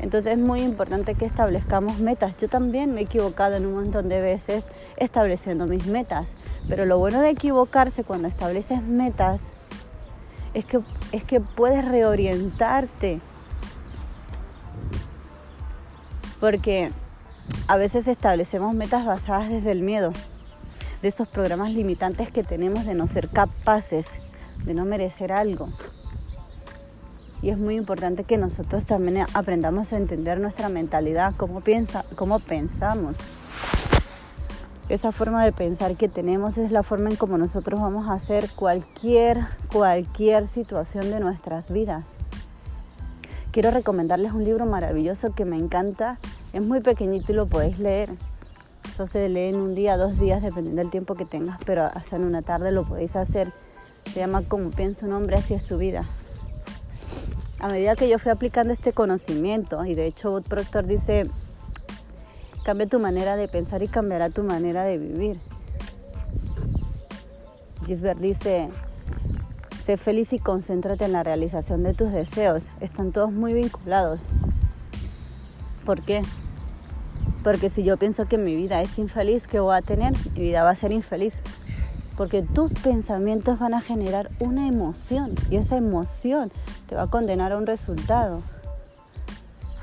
[0.00, 2.36] Entonces es muy importante que establezcamos metas.
[2.36, 4.66] Yo también me he equivocado en un montón de veces
[4.98, 6.28] estableciendo mis metas.
[6.68, 9.52] Pero lo bueno de equivocarse cuando estableces metas
[10.54, 10.80] es que,
[11.12, 13.20] es que puedes reorientarte.
[16.38, 16.90] Porque
[17.66, 20.12] a veces establecemos metas basadas desde el miedo,
[21.02, 24.06] de esos programas limitantes que tenemos de no ser capaces,
[24.64, 25.68] de no merecer algo.
[27.42, 32.38] Y es muy importante que nosotros también aprendamos a entender nuestra mentalidad, cómo, piensa, cómo
[32.38, 33.16] pensamos.
[34.90, 38.50] Esa forma de pensar que tenemos es la forma en cómo nosotros vamos a hacer
[38.56, 42.16] cualquier, cualquier situación de nuestras vidas.
[43.52, 46.18] Quiero recomendarles un libro maravilloso que me encanta.
[46.52, 48.10] Es muy pequeñito y lo podéis leer.
[48.92, 52.16] Eso se lee en un día, dos días, dependiendo del tiempo que tengas, pero hasta
[52.16, 53.52] en una tarde lo podéis hacer.
[54.12, 56.02] Se llama Como piensa un hombre hacia su vida.
[57.60, 61.30] A medida que yo fui aplicando este conocimiento, y de hecho Bob Proctor dice,
[62.64, 65.40] Cambia tu manera de pensar y cambiará tu manera de vivir.
[67.86, 68.68] Gisbert dice,
[69.82, 72.70] sé feliz y concéntrate en la realización de tus deseos.
[72.80, 74.20] Están todos muy vinculados.
[75.84, 76.22] ¿Por qué?
[77.42, 80.12] Porque si yo pienso que mi vida es infeliz, ¿qué voy a tener?
[80.34, 81.40] Mi vida va a ser infeliz.
[82.16, 86.52] Porque tus pensamientos van a generar una emoción y esa emoción
[86.86, 88.42] te va a condenar a un resultado.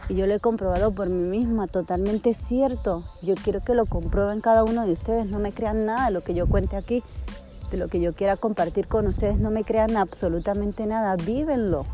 [0.09, 3.03] Y yo lo he comprobado por mí misma, totalmente cierto.
[3.21, 5.25] Yo quiero que lo comprueben cada uno de ustedes.
[5.25, 7.03] No me crean nada de lo que yo cuente aquí,
[7.71, 9.37] de lo que yo quiera compartir con ustedes.
[9.37, 11.17] No me crean absolutamente nada.
[11.17, 11.85] Vívenlo.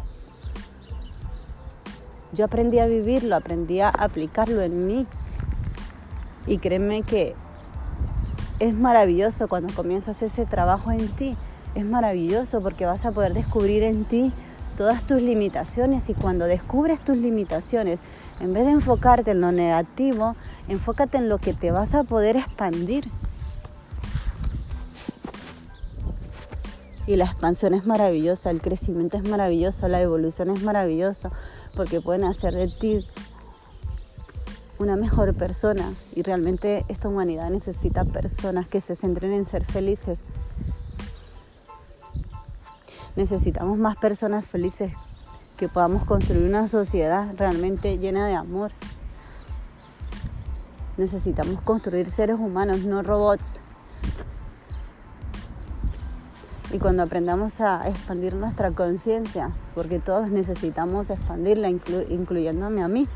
[2.33, 5.07] Yo aprendí a vivirlo, aprendí a aplicarlo en mí.
[6.45, 7.35] Y créeme que
[8.59, 11.35] es maravilloso cuando comienzas ese trabajo en ti.
[11.73, 14.31] Es maravilloso porque vas a poder descubrir en ti
[14.75, 17.99] todas tus limitaciones y cuando descubres tus limitaciones,
[18.39, 20.35] en vez de enfocarte en lo negativo,
[20.67, 23.09] enfócate en lo que te vas a poder expandir.
[27.05, 31.31] Y la expansión es maravillosa, el crecimiento es maravilloso, la evolución es maravillosa,
[31.75, 33.05] porque pueden hacer de ti
[34.79, 35.93] una mejor persona.
[36.15, 40.23] Y realmente esta humanidad necesita personas que se centren en ser felices.
[43.15, 44.91] Necesitamos más personas felices,
[45.57, 48.71] que podamos construir una sociedad realmente llena de amor.
[50.97, 53.61] Necesitamos construir seres humanos, no robots.
[56.71, 63.07] Y cuando aprendamos a expandir nuestra conciencia, porque todos necesitamos expandirla, incluyéndome a mí,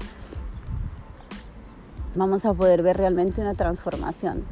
[2.14, 4.44] vamos a poder ver realmente una transformación.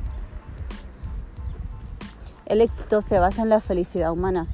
[2.47, 4.47] El éxito se basa en la felicidad humana.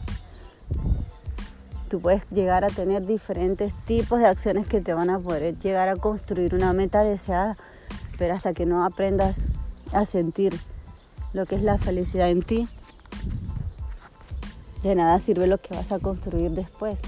[1.90, 5.90] Tú puedes llegar a tener diferentes tipos de acciones que te van a poder llegar
[5.90, 7.58] a construir una meta deseada,
[8.18, 9.44] pero hasta que no aprendas
[9.92, 10.58] a sentir
[11.34, 12.70] lo que es la felicidad en ti,
[14.84, 17.00] de nada sirve lo que vas a construir después,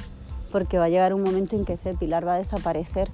[0.51, 3.09] porque va a llegar un momento en que ese pilar va a desaparecer.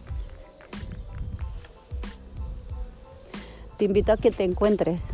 [3.77, 5.11] Te invito a que te encuentres.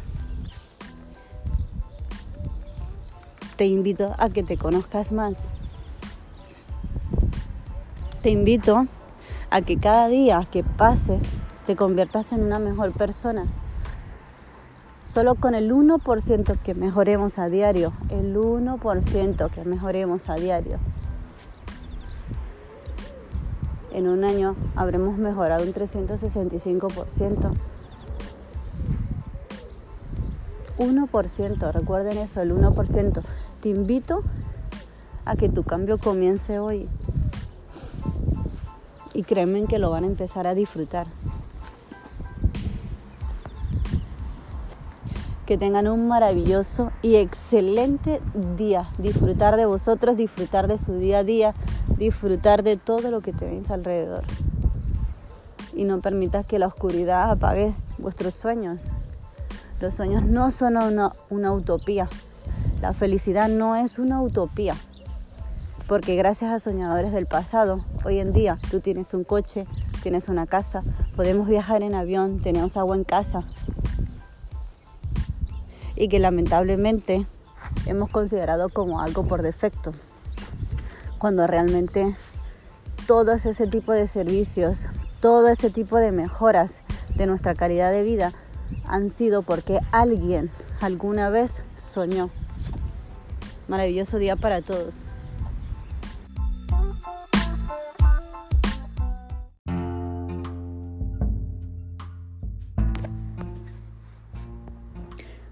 [3.58, 5.49] Te invito a que te conozcas más.
[8.22, 8.86] Te invito
[9.49, 11.20] a que cada día que pase
[11.66, 13.45] te conviertas en una mejor persona.
[15.06, 20.80] Solo con el 1% que mejoremos a diario, el 1% que mejoremos a diario,
[23.93, 27.51] en un año habremos mejorado un 365%.
[30.78, 33.22] 1%, recuerden eso, el 1%.
[33.66, 34.22] Te invito
[35.26, 36.88] a que tu cambio comience hoy.
[39.16, 41.07] Y créeme que lo van a empezar a disfrutar.
[45.47, 48.22] que tengan un maravilloso y excelente
[48.55, 48.88] día.
[48.99, 51.55] Disfrutar de vosotros, disfrutar de su día a día,
[51.97, 54.26] disfrutar de todo lo que tenéis alrededor.
[55.74, 58.80] Y no permitas que la oscuridad apague vuestros sueños.
[59.80, 62.07] Los sueños no son una, una utopía.
[62.86, 64.76] La felicidad no es una utopía.
[65.88, 69.66] Porque gracias a soñadores del pasado, hoy en día tú tienes un coche,
[70.04, 70.84] tienes una casa,
[71.16, 73.44] podemos viajar en avión, tenemos agua en casa,
[75.96, 77.26] y que lamentablemente
[77.88, 79.92] hemos considerado como algo por defecto,
[81.18, 82.16] cuando realmente
[83.08, 84.90] todo ese tipo de servicios,
[85.22, 86.84] todo ese tipo de mejoras
[87.16, 88.32] de nuestra calidad de vida
[88.86, 92.30] han sido porque alguien alguna vez soñó.
[93.68, 95.05] Maravilloso día para todos.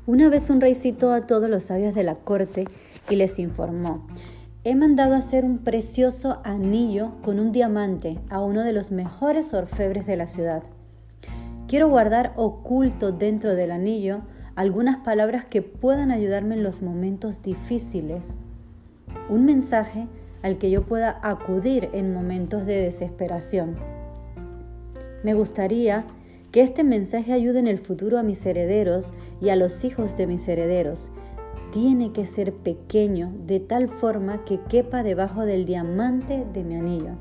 [0.05, 2.68] Una vez un rey citó a todos los sabios de la corte
[3.09, 4.05] y les informó,
[4.66, 10.05] he mandado hacer un precioso anillo con un diamante a uno de los mejores orfebres
[10.05, 10.61] de la ciudad.
[11.68, 14.22] Quiero guardar oculto dentro del anillo
[14.56, 18.38] algunas palabras que puedan ayudarme en los momentos difíciles,
[19.30, 20.08] un mensaje
[20.41, 23.76] al que yo pueda acudir en momentos de desesperación.
[25.24, 26.06] Me gustaría
[26.51, 30.28] que este mensaje ayude en el futuro a mis herederos y a los hijos de
[30.28, 31.10] mis herederos.
[31.72, 37.16] Tiene que ser pequeño de tal forma que quepa debajo del diamante de mi anillo.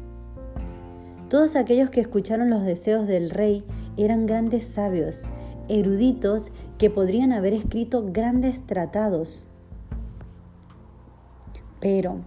[1.30, 3.64] Todos aquellos que escucharon los deseos del rey
[3.96, 5.24] eran grandes sabios,
[5.72, 9.46] eruditos que podrían haber escrito grandes tratados.
[11.80, 12.20] Pero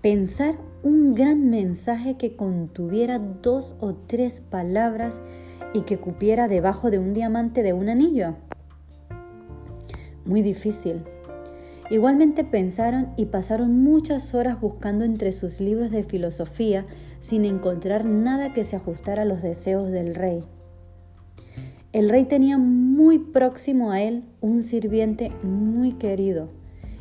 [0.00, 5.20] pensar un gran mensaje que contuviera dos o tres palabras
[5.74, 8.34] y que cupiera debajo de un diamante de un anillo.
[10.24, 11.02] Muy difícil.
[11.90, 16.86] Igualmente pensaron y pasaron muchas horas buscando entre sus libros de filosofía
[17.20, 20.44] sin encontrar nada que se ajustara a los deseos del rey.
[21.92, 26.48] El rey tenía muy próximo a él un sirviente muy querido,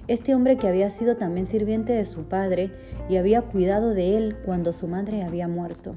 [0.09, 2.71] este hombre que había sido también sirviente de su padre
[3.07, 5.95] y había cuidado de él cuando su madre había muerto.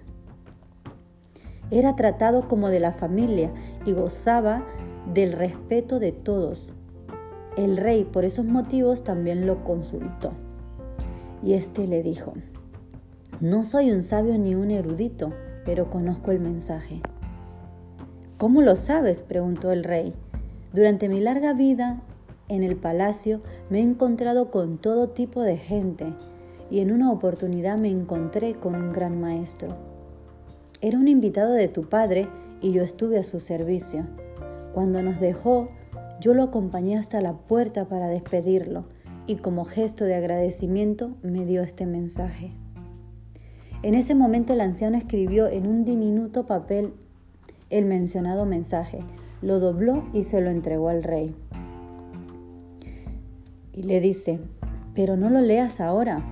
[1.72, 3.50] Era tratado como de la familia
[3.84, 4.64] y gozaba
[5.12, 6.72] del respeto de todos.
[7.56, 10.34] El rey por esos motivos también lo consultó.
[11.42, 12.34] Y éste le dijo,
[13.40, 15.32] no soy un sabio ni un erudito,
[15.64, 17.00] pero conozco el mensaje.
[18.44, 19.22] ¿Cómo lo sabes?
[19.22, 20.12] preguntó el rey.
[20.74, 22.02] Durante mi larga vida
[22.50, 23.40] en el palacio
[23.70, 26.12] me he encontrado con todo tipo de gente
[26.70, 29.68] y en una oportunidad me encontré con un gran maestro.
[30.82, 32.28] Era un invitado de tu padre
[32.60, 34.04] y yo estuve a su servicio.
[34.74, 35.70] Cuando nos dejó,
[36.20, 38.84] yo lo acompañé hasta la puerta para despedirlo
[39.26, 42.52] y como gesto de agradecimiento me dio este mensaje.
[43.82, 46.92] En ese momento el anciano escribió en un diminuto papel
[47.70, 49.04] el mencionado mensaje,
[49.42, 51.34] lo dobló y se lo entregó al rey.
[53.72, 54.40] Y le dice,
[54.94, 56.24] pero no lo leas ahora,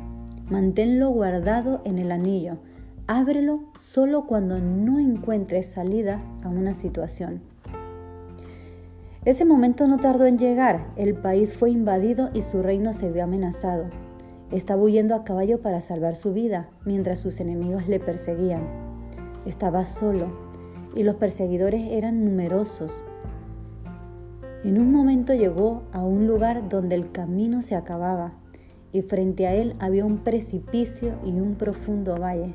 [0.48, 2.58] manténlo guardado en el anillo,
[3.06, 7.42] ábrelo solo cuando no encuentres salida a una situación.
[9.24, 13.24] Ese momento no tardó en llegar, el país fue invadido y su reino se vio
[13.24, 13.84] amenazado.
[14.50, 18.62] Estaba huyendo a caballo para salvar su vida, mientras sus enemigos le perseguían.
[19.46, 20.51] Estaba solo
[20.94, 23.02] y los perseguidores eran numerosos.
[24.64, 28.34] En un momento llegó a un lugar donde el camino se acababa
[28.92, 32.54] y frente a él había un precipicio y un profundo valle.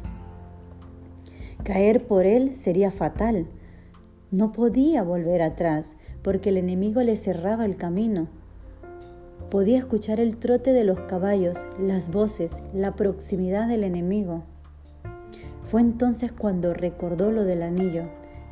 [1.63, 3.47] Caer por él sería fatal.
[4.31, 8.27] No podía volver atrás porque el enemigo le cerraba el camino.
[9.49, 14.43] Podía escuchar el trote de los caballos, las voces, la proximidad del enemigo.
[15.63, 18.03] Fue entonces cuando recordó lo del anillo,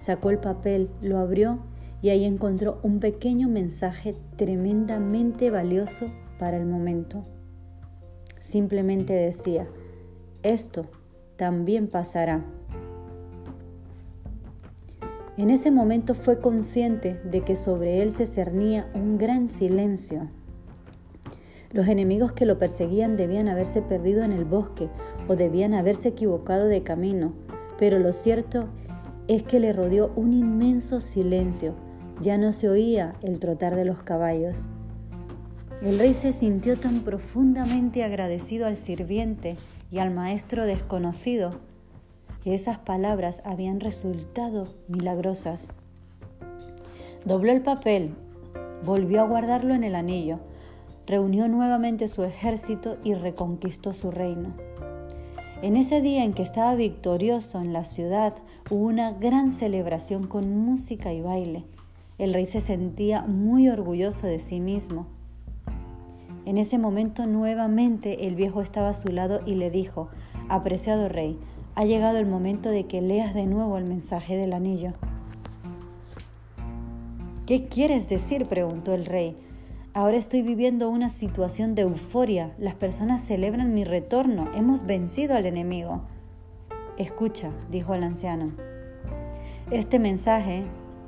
[0.05, 1.57] sacó el papel, lo abrió
[2.03, 6.05] y ahí encontró un pequeño mensaje tremendamente valioso
[6.37, 7.23] para el momento.
[8.39, 9.67] Simplemente decía,
[10.43, 10.85] esto
[11.37, 12.45] también pasará.
[15.37, 20.29] En ese momento fue consciente de que sobre él se cernía un gran silencio.
[21.71, 24.87] Los enemigos que lo perseguían debían haberse perdido en el bosque
[25.27, 27.33] o debían haberse equivocado de camino,
[27.79, 28.84] pero lo cierto es
[29.43, 31.73] que le rodeó un inmenso silencio.
[32.21, 34.67] Ya no se oía el trotar de los caballos.
[35.81, 39.57] El rey se sintió tan profundamente agradecido al sirviente
[39.91, 41.51] y al maestro desconocido
[42.43, 45.73] que esas palabras habían resultado milagrosas.
[47.25, 48.13] Dobló el papel,
[48.83, 50.39] volvió a guardarlo en el anillo,
[51.07, 54.53] reunió nuevamente su ejército y reconquistó su reino.
[55.61, 58.33] En ese día en que estaba victorioso en la ciudad
[58.69, 61.63] hubo una gran celebración con música y baile.
[62.17, 65.07] El rey se sentía muy orgulloso de sí mismo.
[66.45, 70.09] En ese momento nuevamente el viejo estaba a su lado y le dijo,
[70.49, 71.39] Apreciado rey,
[71.73, 74.93] ha llegado el momento de que leas de nuevo el mensaje del anillo.
[77.45, 78.45] ¿Qué quieres decir?
[78.45, 79.37] preguntó el rey.
[79.95, 82.53] Ahora estoy viviendo una situación de euforia.
[82.57, 84.49] Las personas celebran mi retorno.
[84.53, 86.01] Hemos vencido al enemigo.
[86.97, 88.51] Escucha, dijo el anciano.
[89.71, 90.65] Este mensaje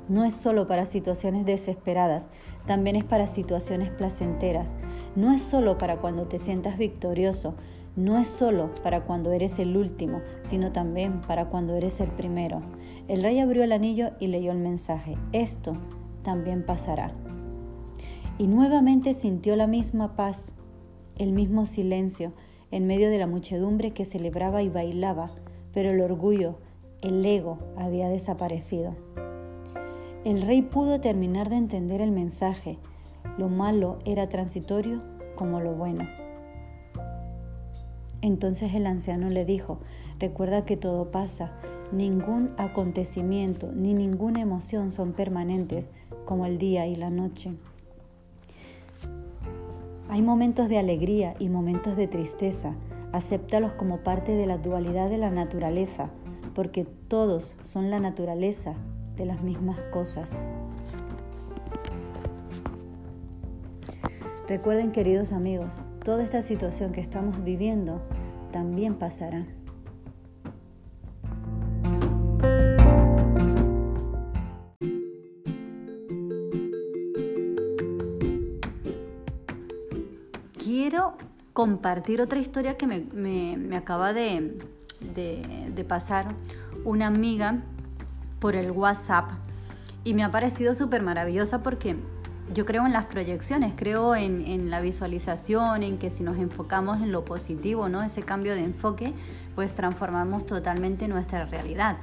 [0.08, 2.30] no es solo para situaciones desesperadas,
[2.66, 4.74] también es para situaciones placenteras.
[5.14, 7.56] No es solo para cuando te sientas victorioso,
[7.94, 12.62] no es solo para cuando eres el último, sino también para cuando eres el primero.
[13.06, 15.18] El rey abrió el anillo y leyó el mensaje.
[15.32, 15.76] Esto
[16.22, 17.12] también pasará.
[18.38, 20.54] Y nuevamente sintió la misma paz,
[21.16, 22.32] el mismo silencio,
[22.70, 25.30] en medio de la muchedumbre que celebraba y bailaba,
[25.72, 26.58] pero el orgullo,
[27.02, 28.94] el ego había desaparecido.
[30.24, 32.78] El rey pudo terminar de entender el mensaje.
[33.38, 35.02] Lo malo era transitorio
[35.34, 36.06] como lo bueno.
[38.20, 39.78] Entonces el anciano le dijo,
[40.18, 41.52] recuerda que todo pasa,
[41.92, 45.90] ningún acontecimiento ni ninguna emoción son permanentes
[46.24, 47.54] como el día y la noche.
[50.10, 52.74] Hay momentos de alegría y momentos de tristeza,
[53.12, 56.08] acéptalos como parte de la dualidad de la naturaleza,
[56.54, 58.74] porque todos son la naturaleza
[59.16, 60.42] de las mismas cosas.
[64.48, 68.00] Recuerden queridos amigos, toda esta situación que estamos viviendo
[68.50, 69.46] también pasará.
[81.58, 84.56] Compartir otra historia que me, acaba de,
[85.10, 86.28] de pasar
[86.84, 87.58] una amiga
[88.38, 89.32] por el WhatsApp
[90.04, 91.96] y me ha parecido súper maravillosa porque
[92.54, 97.10] yo creo en las proyecciones, creo en, la visualización, en que si nos enfocamos en
[97.10, 98.04] lo positivo, ¿no?
[98.04, 99.12] Ese cambio de enfoque,
[99.56, 101.96] pues transformamos totalmente nuestra realidad.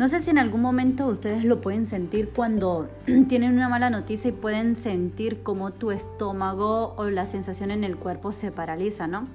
[0.00, 2.88] No sé si en algún momento ustedes lo pueden sentir cuando
[3.28, 7.98] tienen una mala noticia y pueden sentir como tu estómago o la sensación en el
[7.98, 9.28] cuerpo se paraliza, ¿no?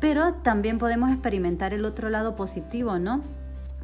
[0.00, 3.22] Pero también podemos experimentar el otro lado positivo, ¿no?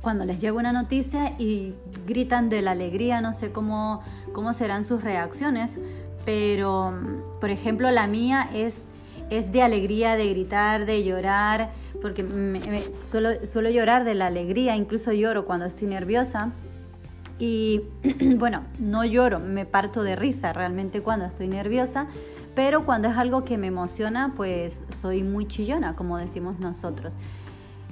[0.00, 1.74] cuando les llega una noticia y
[2.06, 4.02] gritan de la alegría, no sé cómo,
[4.32, 5.76] cómo serán sus reacciones,
[6.24, 6.92] pero
[7.40, 8.82] por ejemplo la mía es
[9.30, 11.70] es de alegría, de gritar, de llorar,
[12.00, 12.24] porque
[12.92, 16.52] suelo, llorar de la alegría, incluso lloro cuando estoy nerviosa.
[17.38, 17.82] Y
[18.36, 22.08] bueno, no lloro, me parto de risa realmente cuando estoy nerviosa,
[22.54, 27.16] pero cuando es algo que me emociona, pues soy muy chillona, como decimos nosotros.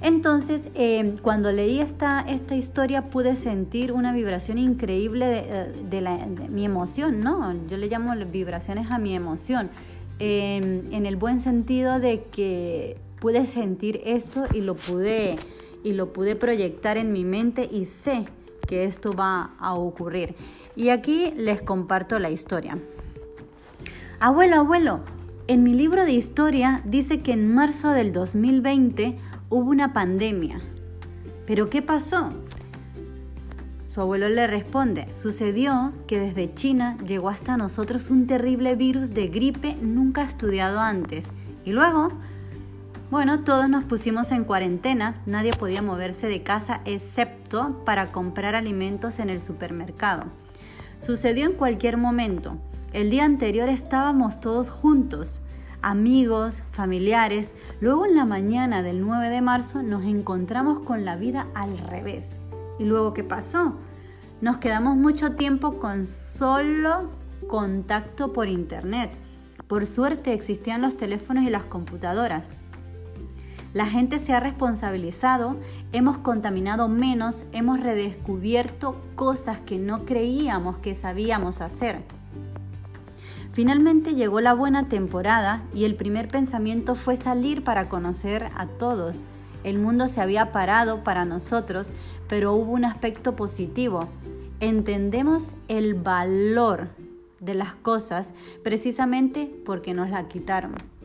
[0.01, 6.65] Entonces, eh, cuando leí esta, esta historia pude sentir una vibración increíble de, eh, mi
[6.65, 7.55] emoción, ¿no?
[7.67, 9.69] Yo le llamo vibraciones a mi emoción,
[10.19, 12.97] en el buen sentido de que
[13.27, 15.35] pude sentir esto y lo pude,
[15.83, 18.23] y lo pude proyectar en mi mente y sé
[18.69, 20.33] que esto va a ocurrir.
[20.77, 22.77] Y aquí les comparto la historia.
[24.21, 25.01] Abuelo, abuelo,
[25.47, 29.19] en mi libro de historia dice que en marzo del 2020
[29.49, 30.61] hubo una pandemia.
[31.45, 32.31] ¿Pero qué pasó?
[33.87, 39.27] Su abuelo le responde, sucedió que desde China llegó hasta nosotros un terrible virus de
[39.27, 41.33] gripe nunca estudiado antes.
[41.65, 42.13] Y luego,
[43.09, 49.19] bueno, todos nos pusimos en cuarentena, nadie podía moverse de casa excepto para comprar alimentos
[49.19, 50.25] en el supermercado.
[50.99, 52.57] Sucedió en cualquier momento.
[52.91, 55.41] El día anterior estábamos todos juntos,
[55.81, 57.53] amigos, familiares.
[57.79, 62.35] Luego en la mañana del 9 de marzo nos encontramos con la vida al revés.
[62.77, 63.75] ¿Y luego qué pasó?
[64.41, 67.09] Nos quedamos mucho tiempo con solo
[67.47, 69.11] contacto por internet.
[69.67, 72.49] Por suerte existían los teléfonos y las computadoras.
[73.77, 75.55] La gente se ha responsabilizado,
[75.91, 81.99] hemos contaminado menos, hemos redescubierto cosas que no creíamos que sabíamos hacer.
[83.51, 89.19] Finalmente llegó la buena temporada y el primer pensamiento fue salir para conocer a todos.
[89.63, 91.93] El mundo se había parado para nosotros,
[92.27, 94.09] pero hubo un aspecto positivo.
[94.59, 96.87] Entendemos el valor
[97.39, 100.96] de las cosas precisamente porque nos la quitaron.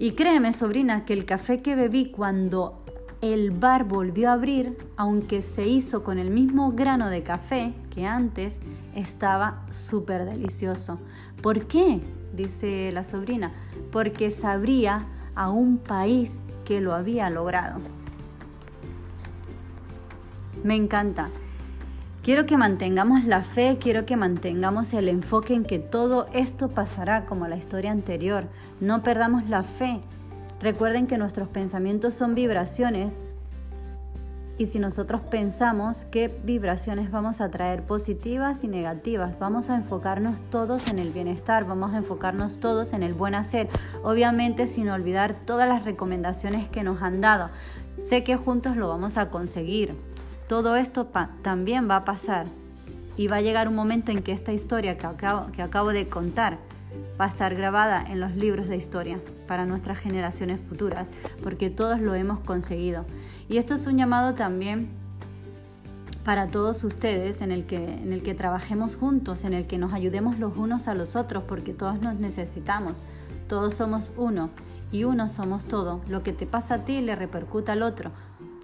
[0.00, 2.78] Y créeme, sobrina, que el café que bebí cuando
[3.20, 8.06] el bar volvió a abrir, aunque se hizo con el mismo grano de café que
[8.06, 8.60] antes,
[8.94, 10.98] estaba súper delicioso.
[11.42, 12.00] ¿Por qué?
[12.32, 13.52] dice la sobrina.
[13.92, 17.80] Porque sabría a un país que lo había logrado.
[20.64, 21.28] Me encanta.
[22.22, 27.24] Quiero que mantengamos la fe, quiero que mantengamos el enfoque en que todo esto pasará
[27.24, 28.44] como la historia anterior.
[28.78, 30.02] No perdamos la fe.
[30.60, 33.22] Recuerden que nuestros pensamientos son vibraciones
[34.58, 40.42] y si nosotros pensamos qué vibraciones vamos a traer positivas y negativas, vamos a enfocarnos
[40.50, 43.70] todos en el bienestar, vamos a enfocarnos todos en el buen hacer,
[44.02, 47.48] obviamente sin olvidar todas las recomendaciones que nos han dado.
[47.98, 49.96] Sé que juntos lo vamos a conseguir.
[50.50, 51.06] Todo esto
[51.42, 52.48] también va a pasar
[53.16, 56.58] y va a llegar un momento en que esta historia que acabo, de contar
[57.20, 61.08] va a estar grabada en los libros de historia para nuestras generaciones futuras,
[61.44, 63.04] porque todos lo hemos conseguido.
[63.48, 64.88] Y esto es un llamado también
[66.24, 69.92] para todos ustedes en el, que, en el que trabajemos juntos, en el que nos
[69.92, 72.96] ayudemos los unos a los otros, porque todos nos necesitamos,
[73.46, 74.50] todos somos uno
[74.90, 76.00] y uno somos todo.
[76.08, 78.10] Lo que te pasa a ti le repercuta al otro.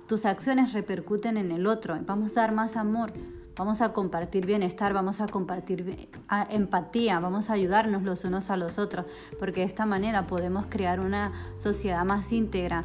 [0.06, 1.98] Tus acciones repercuten en el otro.
[2.06, 3.12] Vamos a dar más amor,
[3.56, 6.08] vamos a compartir bienestar, vamos a compartir
[6.50, 9.06] empatía, vamos a ayudarnos los unos a los otros,
[9.40, 12.84] porque de esta manera podemos crear una sociedad más íntegra,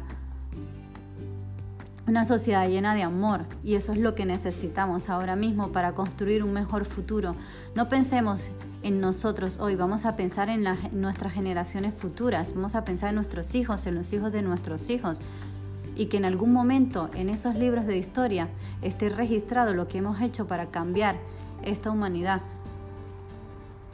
[2.08, 6.42] una sociedad llena de amor y eso es lo que necesitamos ahora mismo para construir
[6.42, 7.36] un mejor futuro.
[7.76, 8.50] No pensemos
[8.82, 13.54] en nosotros hoy, vamos a pensar en, nuestras generaciones futuras, vamos a pensar en nuestros
[13.54, 15.18] hijos, en los hijos de nuestros hijos,
[15.96, 18.48] y que en algún momento en esos libros de historia
[18.80, 21.16] esté registrado lo que hemos hecho para cambiar
[21.64, 22.40] esta humanidad.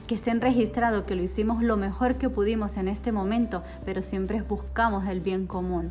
[0.06, 4.42] Que estén registrado que lo hicimos lo mejor que pudimos en este momento, pero siempre
[4.42, 5.90] buscamos el bien común.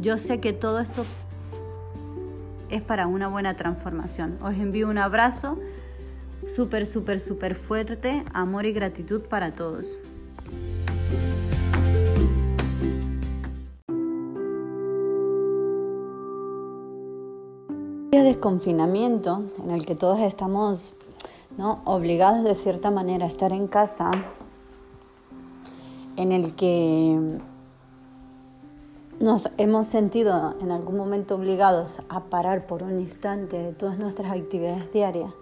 [0.00, 1.04] Yo sé que todo esto
[2.70, 4.38] es para una buena transformación.
[4.42, 5.58] Os envío un abrazo
[6.46, 10.00] súper, súper, súper fuerte, amor y gratitud para todos.
[18.20, 20.94] De desconfinamiento en el que todos estamos
[21.56, 21.80] ¿no?
[21.84, 24.10] obligados de cierta manera a estar en casa,
[26.16, 27.40] en el que
[29.20, 34.32] nos hemos sentido en algún momento obligados a parar por un instante de todas nuestras
[34.32, 35.32] actividades diarias,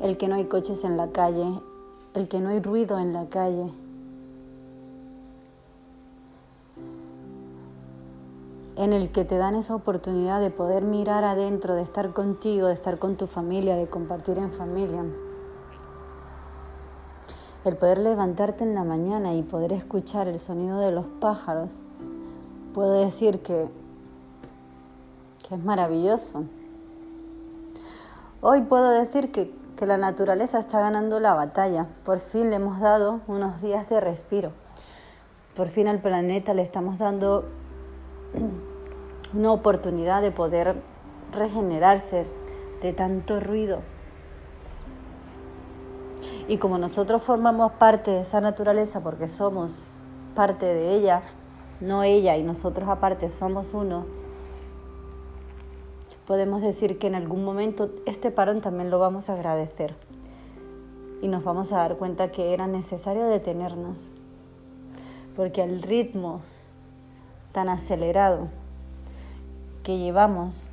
[0.00, 1.60] el que no hay coches en la calle,
[2.14, 3.72] el que no hay ruido en la calle,
[8.76, 12.74] en el que te dan esa oportunidad de poder mirar adentro, de estar contigo, de
[12.74, 15.04] estar con tu familia, de compartir en familia.
[17.64, 21.78] El poder levantarte en la mañana y poder escuchar el sonido de los pájaros,
[22.74, 23.68] puedo decir que,
[25.46, 26.44] que es maravilloso.
[28.40, 31.88] Hoy puedo decir que, que la naturaleza está ganando la batalla.
[32.04, 34.52] Por fin le hemos dado unos días de respiro.
[35.54, 37.44] Por fin al planeta le estamos dando
[39.34, 40.76] una oportunidad de poder
[41.32, 42.26] regenerarse
[42.82, 43.80] de tanto ruido,
[46.50, 49.84] y como nosotros formamos parte de esa naturaleza porque somos
[50.34, 51.22] parte de ella,
[51.80, 54.04] no ella y nosotros aparte somos uno,
[56.26, 59.94] podemos decir que en algún momento este parón también lo vamos a agradecer.
[61.22, 64.10] Y nos vamos a dar cuenta que era necesario detenernos,
[65.36, 66.40] porque el ritmo
[67.52, 68.48] tan acelerado
[69.82, 70.68] que llevamos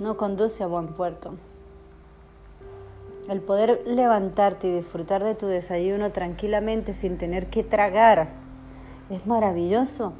[0.00, 1.34] no conduce a buen puerto.
[3.28, 8.28] El poder levantarte y disfrutar de tu desayuno tranquilamente sin tener que tragar
[9.10, 10.12] es maravilloso.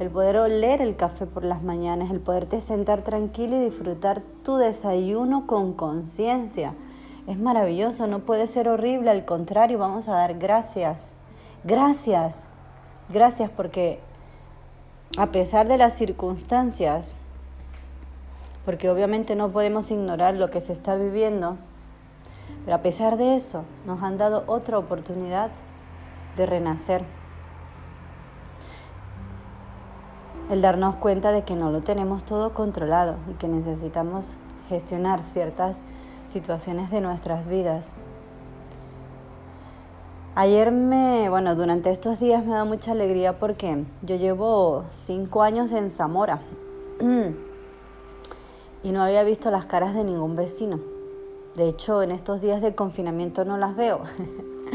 [0.00, 4.56] El poder oler el café por las mañanas, el poderte sentar tranquilo y disfrutar tu
[4.56, 6.74] desayuno con conciencia.
[7.28, 11.12] Es maravilloso, no puede ser horrible, al contrario, vamos a dar gracias.
[11.62, 12.44] Gracias,
[13.12, 14.00] gracias porque
[15.18, 17.14] a pesar de las circunstancias,
[18.64, 21.58] porque obviamente no podemos ignorar lo que se está viviendo,
[22.64, 25.50] pero a pesar de eso, nos han dado otra oportunidad
[26.36, 27.04] de renacer.
[30.50, 34.32] El darnos cuenta de que no lo tenemos todo controlado y que necesitamos
[34.68, 35.82] gestionar ciertas
[36.26, 37.92] situaciones de nuestras vidas.
[40.34, 45.72] Ayer me, bueno, durante estos días me da mucha alegría porque yo llevo cinco años
[45.72, 46.40] en Zamora
[48.82, 50.80] y no había visto las caras de ningún vecino.
[51.54, 54.00] De hecho, en estos días de confinamiento no las veo.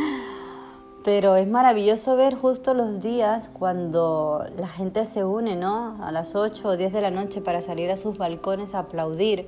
[1.03, 5.97] Pero es maravilloso ver justo los días cuando la gente se une, ¿no?
[6.03, 9.47] A las 8 o 10 de la noche para salir a sus balcones a aplaudir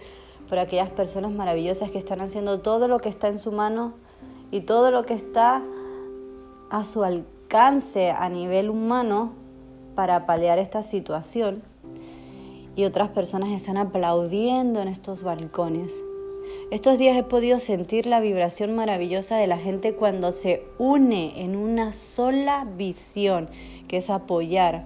[0.49, 3.93] por aquellas personas maravillosas que están haciendo todo lo que está en su mano
[4.49, 5.61] y todo lo que está
[6.69, 9.33] a su alcance a nivel humano
[9.95, 11.63] para paliar esta situación.
[12.75, 16.01] Y otras personas están aplaudiendo en estos balcones
[16.71, 21.55] estos días he podido sentir la vibración maravillosa de la gente cuando se une en
[21.55, 23.49] una sola visión,
[23.87, 24.85] que es apoyar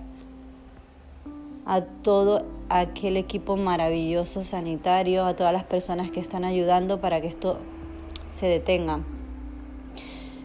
[1.65, 7.27] a todo aquel equipo maravilloso sanitario, a todas las personas que están ayudando para que
[7.27, 7.57] esto
[8.29, 9.01] se detenga.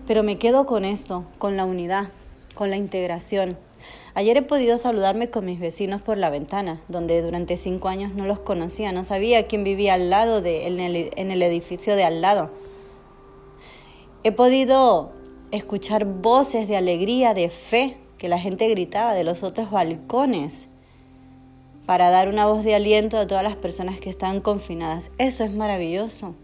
[0.08, 2.08] Pero me quedo con esto, con la unidad,
[2.54, 3.58] con la integración.
[4.14, 8.24] Ayer he podido saludarme con mis vecinos por la ventana, donde durante cinco años no
[8.24, 12.04] los conocía, no sabía quién vivía al lado de, en, el, en el edificio de
[12.04, 12.50] al lado.
[14.24, 15.12] He podido
[15.50, 20.70] escuchar voces de alegría, de fe, que la gente gritaba de los otros balcones
[21.84, 25.10] para dar una voz de aliento a todas las personas que están confinadas.
[25.18, 26.34] Eso es maravilloso.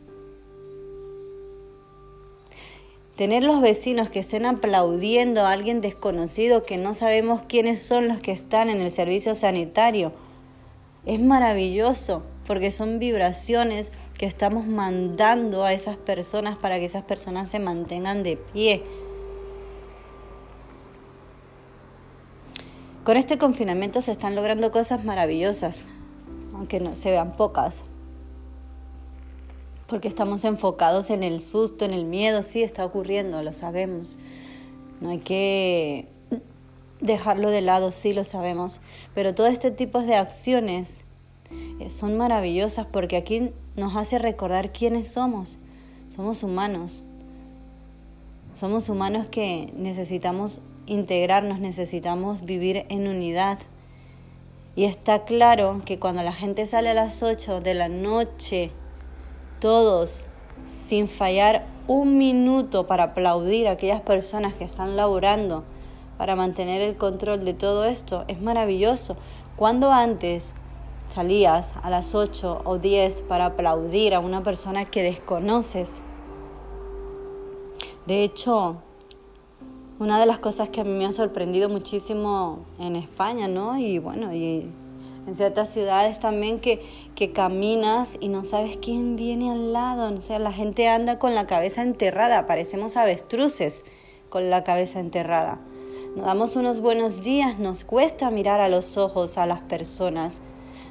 [3.17, 8.19] Tener los vecinos que estén aplaudiendo a alguien desconocido que no sabemos quiénes son los
[8.19, 10.13] que están en el servicio sanitario
[11.07, 17.49] es maravilloso porque son vibraciones que estamos mandando a esas personas para que esas personas
[17.49, 18.83] se mantengan de pie.
[23.05, 25.85] Con este confinamiento se están logrando cosas maravillosas,
[26.53, 27.85] aunque no se vean pocas
[29.95, 34.17] porque estamos enfocados en el susto, en el miedo, sí está ocurriendo, lo sabemos.
[35.01, 36.09] No hay que
[37.01, 38.81] dejarlo de lado, sí lo sabemos,
[39.15, 40.99] pero todo este tipo de acciones
[41.79, 45.59] eh, son maravillosas porque aquí nos hace recordar quiénes somos.
[46.13, 47.05] Somos humanos.
[48.57, 53.61] Somos humanos que necesitamos integrarnos, necesitamos vivir en unidad.
[54.75, 58.73] Y está claro que cuando la gente sale a las 8 de la noche
[59.61, 60.27] todos,
[60.67, 65.65] sin fallar un minuto para aplaudir a aquellas personas que están laborando
[66.17, 69.17] para mantener el control de todo esto, es maravilloso.
[69.57, 70.55] Cuando antes
[71.13, 76.01] salías a las 8 o 10 para aplaudir a una persona que desconoces,
[78.07, 78.77] de hecho,
[79.99, 83.79] una de las cosas que a mí me ha sorprendido muchísimo en España, ¿no?
[83.79, 84.71] Y bueno, y
[85.27, 86.83] en ciertas ciudades también que,
[87.15, 90.15] que caminas y no sabes quién viene al lado.
[90.15, 93.85] O sea, la gente anda con la cabeza enterrada, parecemos avestruces
[94.29, 95.61] con la cabeza enterrada.
[96.17, 100.39] Nos damos unos buenos días, nos cuesta mirar a los ojos a las personas.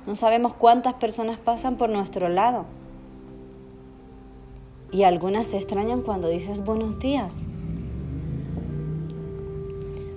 [0.05, 2.65] No sabemos cuántas personas pasan por nuestro lado.
[4.91, 7.45] Y algunas se extrañan cuando dices buenos días.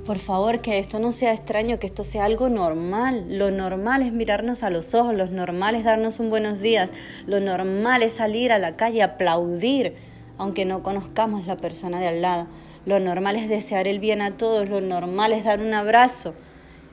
[0.06, 3.24] Por favor, que esto no sea extraño, que esto sea algo normal.
[3.28, 6.92] Lo normal es mirarnos a los ojos, lo normal es darnos un buenos días,
[7.26, 9.96] lo normal es salir a la calle, aplaudir,
[10.38, 12.46] aunque no conozcamos la persona de al lado.
[12.84, 16.34] Lo normal es desear el bien a todos, lo normal es dar un abrazo.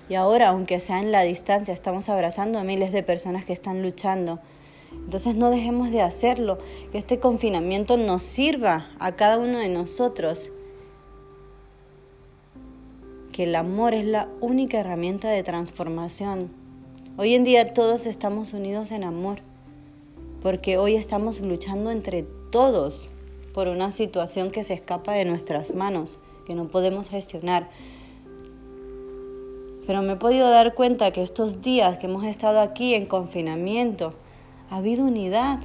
[0.10, 3.84] Y ahora, aunque sea en la distancia, estamos abrazando a miles de personas que están
[3.84, 4.40] luchando.
[4.92, 6.58] Entonces no dejemos de hacerlo,
[6.92, 10.52] que este confinamiento nos sirva a cada uno de nosotros
[13.34, 16.52] que el amor es la única herramienta de transformación.
[17.18, 19.40] Hoy en día todos estamos unidos en amor,
[20.44, 23.10] porque hoy estamos luchando entre todos
[23.52, 27.70] por una situación que se escapa de nuestras manos, que no podemos gestionar.
[29.88, 34.14] Pero me he podido dar cuenta que estos días que hemos estado aquí en confinamiento,
[34.70, 35.60] ha habido unidad.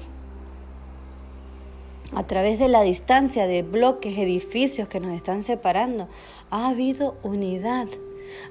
[2.15, 6.09] A través de la distancia de bloques, edificios que nos están separando,
[6.51, 7.89] ha habido unidad.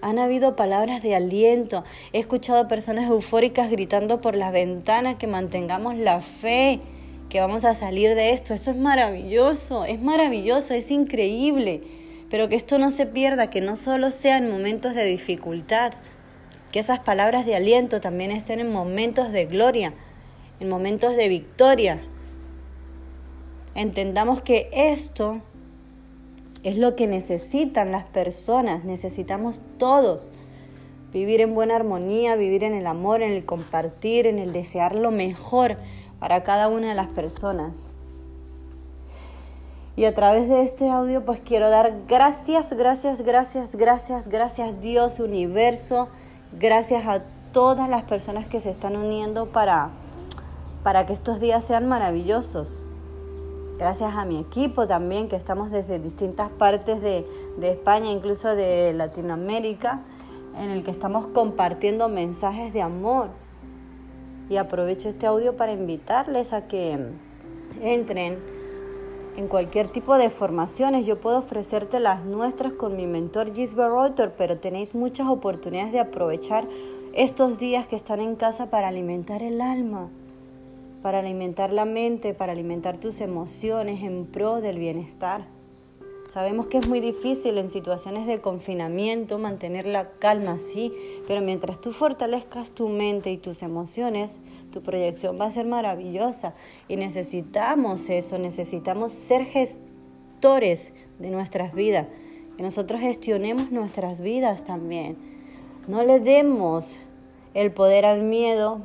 [0.02, 1.84] Han habido palabras de aliento.
[2.14, 6.80] He escuchado personas eufóricas gritando por las ventanas que mantengamos la fe,
[7.30, 8.54] que vamos a salir de esto.
[8.54, 11.82] Eso es maravilloso, es maravilloso, es increíble.
[12.30, 15.94] Pero que esto no se pierda, que no solo sea en momentos de dificultad,
[16.72, 19.94] que esas palabras de aliento también estén en momentos de gloria,
[20.60, 22.02] en momentos de victoria.
[23.76, 25.42] Entendamos que esto
[26.68, 30.28] es lo que necesitan las personas, necesitamos todos.
[31.14, 35.10] Vivir en buena armonía, vivir en el amor, en el compartir, en el desear lo
[35.10, 35.78] mejor
[36.20, 37.90] para cada una de las personas.
[39.96, 45.22] Y a través de este audio pues quiero dar gracias, gracias, gracias, gracias, gracias Dios,
[45.22, 46.10] universo,
[46.52, 49.92] gracias a todas las personas que se están uniendo para,
[50.84, 52.82] para que estos días sean maravillosos
[53.78, 57.26] gracias a mi equipo también, que estamos desde distintas partes de,
[57.62, 60.02] España, incluso de Latinoamérica,
[60.58, 63.30] en el que estamos compartiendo mensajes de amor.
[64.50, 66.98] Y aprovecho este audio para invitarles a que
[67.82, 68.38] entren
[69.36, 71.06] en cualquier tipo de formaciones.
[71.06, 76.00] Yo puedo ofrecerte las nuestras con mi mentor Gisbert Reuter, pero tenéis muchas oportunidades de
[76.00, 76.66] aprovechar
[77.14, 80.10] estos días que están en casa para alimentar el alma
[81.08, 85.46] para alimentar la mente, para alimentar tus emociones en pro del bienestar.
[86.34, 90.92] Sabemos que es muy difícil en situaciones de confinamiento mantener la calma, sí,
[91.26, 94.38] pero mientras tú fortalezcas tu mente y tus emociones,
[94.74, 96.56] tu proyección va a ser maravillosa.
[96.90, 102.08] Y necesitamos eso, necesitamos ser gestores de nuestras vidas,
[102.58, 105.16] que nosotros gestionemos nuestras vidas también.
[105.88, 107.00] No le demos
[107.54, 108.82] el poder al miedo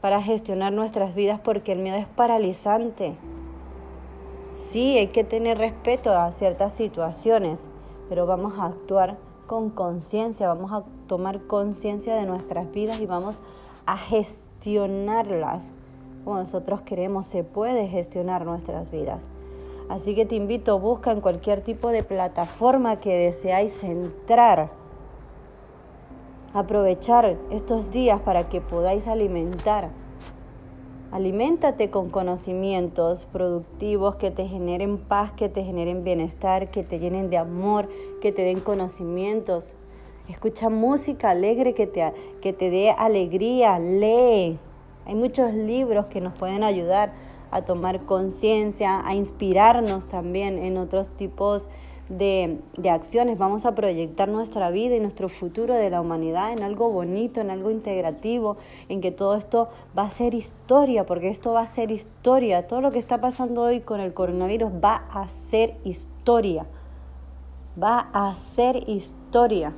[0.00, 3.14] para gestionar nuestras vidas porque el miedo es paralizante.
[4.54, 7.66] Sí, hay que tener respeto a ciertas situaciones,
[8.08, 13.38] pero vamos a actuar con conciencia, vamos a tomar conciencia de nuestras vidas y vamos
[13.84, 15.64] a gestionarlas
[16.24, 17.26] como nosotros queremos.
[17.26, 19.24] Se puede gestionar nuestras vidas.
[19.88, 24.70] Así que te invito, busca en cualquier tipo de plataforma que deseáis entrar
[26.56, 29.90] aprovechar estos días para que podáis alimentar.
[31.12, 37.28] Aliméntate con conocimientos productivos que te generen paz, que te generen bienestar, que te llenen
[37.28, 37.88] de amor,
[38.22, 39.74] que te den conocimientos.
[40.28, 44.58] Escucha música alegre que te, que te dé alegría, lee.
[45.04, 47.12] Hay muchos libros que nos pueden ayudar
[47.50, 54.28] a tomar conciencia, a inspirarnos también en otros tipos de de, acciones, vamos a proyectar
[54.28, 58.56] nuestra vida y nuestro futuro de la humanidad en algo bonito, en algo integrativo,
[58.88, 62.66] en que todo esto va a ser historia, porque esto va a ser historia.
[62.66, 66.66] Todo lo que está pasando hoy con el coronavirus va a ser historia.
[67.82, 69.74] Va a ser historia.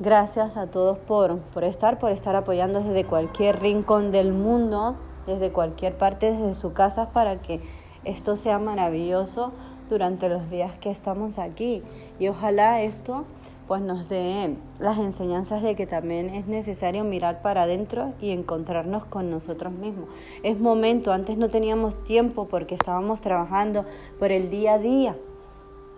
[0.00, 4.96] Gracias a todos por, por estar, por estar apoyando desde cualquier rincón del mundo
[5.26, 7.60] desde cualquier parte, desde su casa, para que
[8.04, 9.52] esto sea maravilloso
[9.90, 11.82] durante los días que estamos aquí.
[12.18, 13.24] Y ojalá esto
[13.66, 19.06] pues nos dé las enseñanzas de que también es necesario mirar para adentro y encontrarnos
[19.06, 20.08] con nosotros mismos.
[20.42, 23.86] Es momento, antes no teníamos tiempo porque estábamos trabajando
[24.18, 25.16] por el día a día.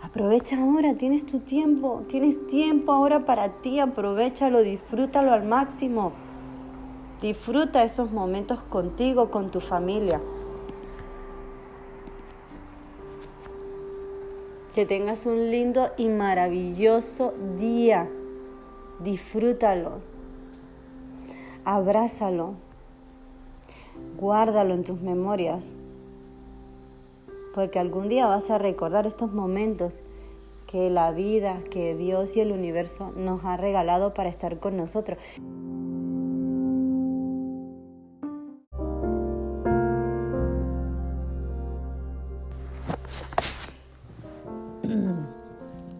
[0.00, 6.12] Aprovecha ahora, tienes tu tiempo, tienes tiempo ahora para ti, aprovechalo, disfrútalo al máximo.
[7.20, 10.20] Disfruta esos momentos contigo, con tu familia.
[14.74, 18.10] Que tengas un lindo y maravilloso día.
[19.00, 20.00] Disfrútalo.
[21.64, 22.54] Abrázalo.
[24.18, 25.74] Guárdalo en tus memorias.
[27.54, 30.02] porque algún día vas a recordar estos momentos
[30.66, 35.18] que la vida, que Dios y el universo nos ha regalado para estar con nosotros.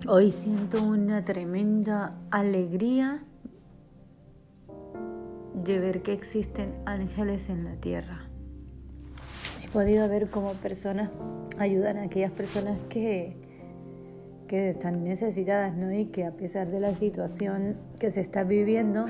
[0.08, 3.24] Hoy siento una tremenda alegría
[5.64, 8.28] de ver que existen ángeles en la tierra.
[9.64, 11.10] He podido ver cómo personas
[11.58, 13.36] ayudan a aquellas personas que,
[14.46, 15.92] que están necesitadas ¿no?
[15.92, 19.06] y que a pesar de la situación que se está viviendo,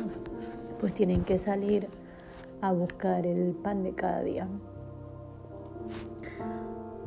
[0.81, 1.89] pues tienen que salir
[2.63, 4.49] a buscar el pan de cada día.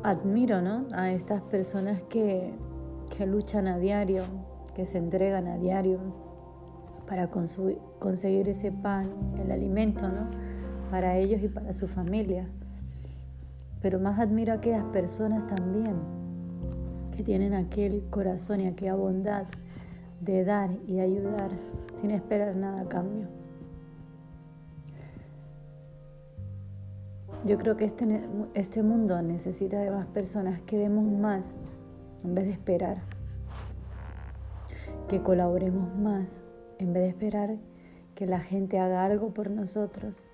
[0.02, 0.86] Admiro ¿no?
[0.94, 2.54] a estas personas que,
[3.16, 4.22] que luchan a diario,
[4.74, 5.98] que se entregan a diario
[7.06, 10.30] para conseguir ese pan, el alimento, ¿no?
[10.90, 12.48] Para ellos y para su familia.
[13.82, 15.96] Pero más admiro a aquellas personas también
[17.14, 19.46] que tienen aquel corazón y aquella bondad
[20.20, 21.50] de dar y ayudar
[22.00, 23.39] sin esperar nada a cambio.
[27.44, 28.06] Yo creo que este,
[28.54, 31.56] este mundo necesita de más personas que demos más
[32.22, 32.98] en vez de esperar,
[35.08, 36.42] que colaboremos más
[36.78, 37.56] en vez de esperar
[38.14, 40.28] que la gente haga algo por nosotros.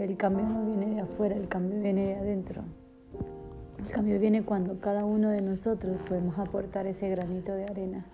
[0.00, 2.62] El cambio no viene de afuera, el cambio viene de adentro.
[3.78, 8.04] El cambio viene cuando cada uno de nosotros podemos aportar ese granito de arena.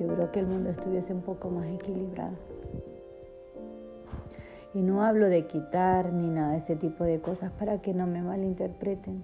[0.00, 2.32] Yo creo que el mundo estuviese un poco más equilibrado.
[4.74, 8.06] Y no hablo de quitar ni nada de ese tipo de cosas para que no
[8.06, 9.22] me malinterpreten.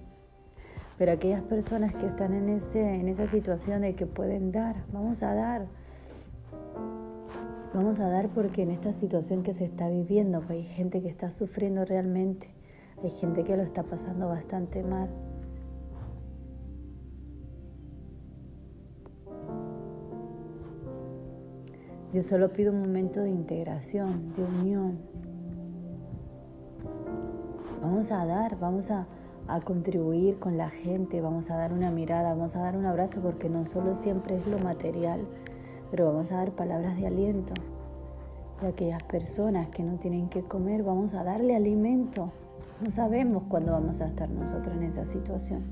[0.97, 5.23] Pero aquellas personas que están en, ese, en esa situación de que pueden dar, vamos
[5.23, 5.65] a dar.
[7.73, 11.07] Vamos a dar porque en esta situación que se está viviendo, pues hay gente que
[11.07, 12.51] está sufriendo realmente,
[13.03, 15.09] hay gente que lo está pasando bastante mal.
[22.11, 24.97] Yo solo pido un momento de integración, de unión.
[27.81, 29.07] Vamos a dar, vamos a,
[29.63, 33.49] contribuir con la gente, vamos a dar una mirada, vamos a dar un abrazo, porque
[33.49, 35.21] no solo siempre es lo material,
[35.89, 37.53] pero vamos a dar palabras de aliento.
[38.61, 42.31] Y a aquellas personas que no tienen que comer, vamos a darle alimento.
[42.81, 45.63] No sabemos cuándo vamos a estar nosotros en esa situación.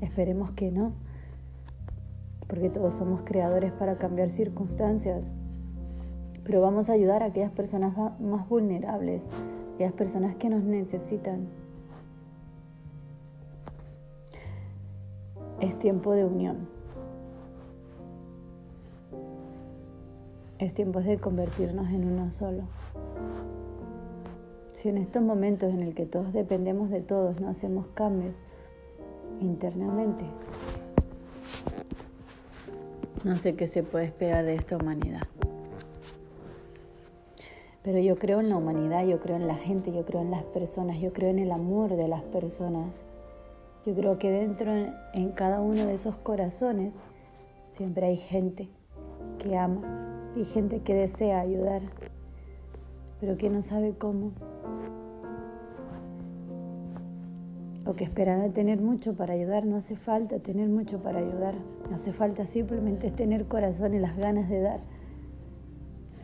[0.00, 0.92] Esperemos que no,
[2.48, 5.30] porque todos somos creadores para cambiar circunstancias.
[6.44, 9.28] Pero vamos a ayudar a aquellas personas más vulnerables,
[9.82, 11.48] aquellas personas que nos necesitan.
[15.60, 16.68] Es tiempo de unión.
[20.58, 22.62] Es tiempo de convertirnos en uno solo.
[24.72, 28.34] Si en estos momentos en el que todos dependemos de todos no hacemos cambios
[29.40, 30.24] internamente,
[33.24, 35.22] no sé qué se puede esperar de esta humanidad.
[37.82, 40.44] Pero yo creo en la humanidad, yo creo en la gente, yo creo en las
[40.44, 43.02] personas, yo creo en el amor de las personas.
[43.84, 44.70] Yo creo que dentro
[45.12, 47.00] en cada uno de esos corazones
[47.72, 48.68] siempre hay gente
[49.40, 51.82] que ama y gente que desea ayudar,
[53.20, 54.30] pero que no sabe cómo.
[57.84, 59.66] O que esperan a tener mucho para ayudar.
[59.66, 61.56] No hace falta tener mucho para ayudar.
[61.92, 64.80] Hace falta simplemente tener corazón y las ganas de dar.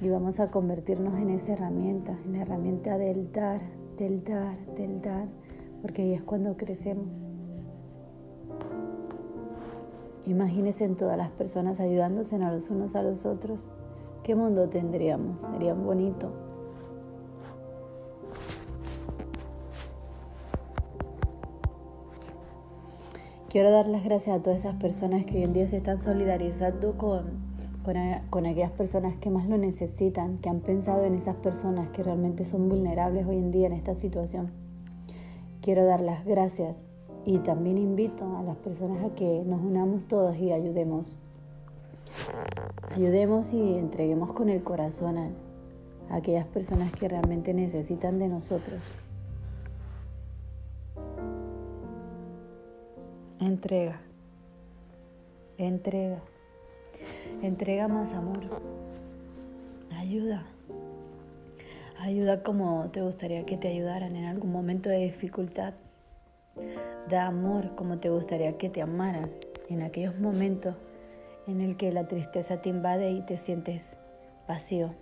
[0.00, 3.60] Y vamos a convertirnos en esa herramienta, en la herramienta del dar,
[3.96, 5.26] del dar, del dar,
[5.82, 7.08] porque ahí es cuando crecemos.
[10.26, 13.70] Imagínense en todas las personas ayudándose a los unos a los otros.
[14.22, 15.40] ¿Qué mundo tendríamos?
[15.40, 16.32] Sería bonito.
[23.48, 26.98] Quiero dar las gracias a todas esas personas que hoy en día se están solidarizando
[26.98, 27.47] con,
[27.84, 32.44] con, aquellas personas que más lo necesitan, que han pensado en esas personas que realmente
[32.44, 34.50] son vulnerables hoy en día en esta situación.
[35.62, 36.82] Quiero dar las gracias
[37.24, 41.18] y también invito a las personas a que nos unamos todos y ayudemos.
[42.94, 45.30] Ayudemos y entreguemos con el corazón a,
[46.10, 48.80] aquellas personas que realmente necesitan de nosotros.
[53.40, 54.00] Entrega.
[55.58, 56.20] Entrega.
[57.42, 58.40] Entrega más amor.
[59.96, 60.44] Ayuda.
[61.98, 65.74] Ayuda como te gustaría que te ayudaran en algún momento de dificultad.
[67.08, 69.30] Da amor como te gustaría que te amaran
[69.68, 70.74] en aquellos momentos
[71.46, 73.96] en el que la tristeza te invade y te sientes
[74.46, 74.94] vacío.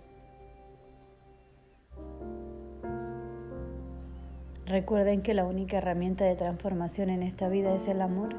[4.65, 8.35] Recuerden que la única herramienta de transformación en esta vida es el amor,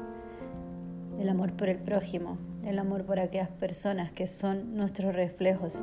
[1.19, 2.37] el amor por el prójimo,
[2.69, 5.81] el amor por aquellas personas que son nuestros reflejos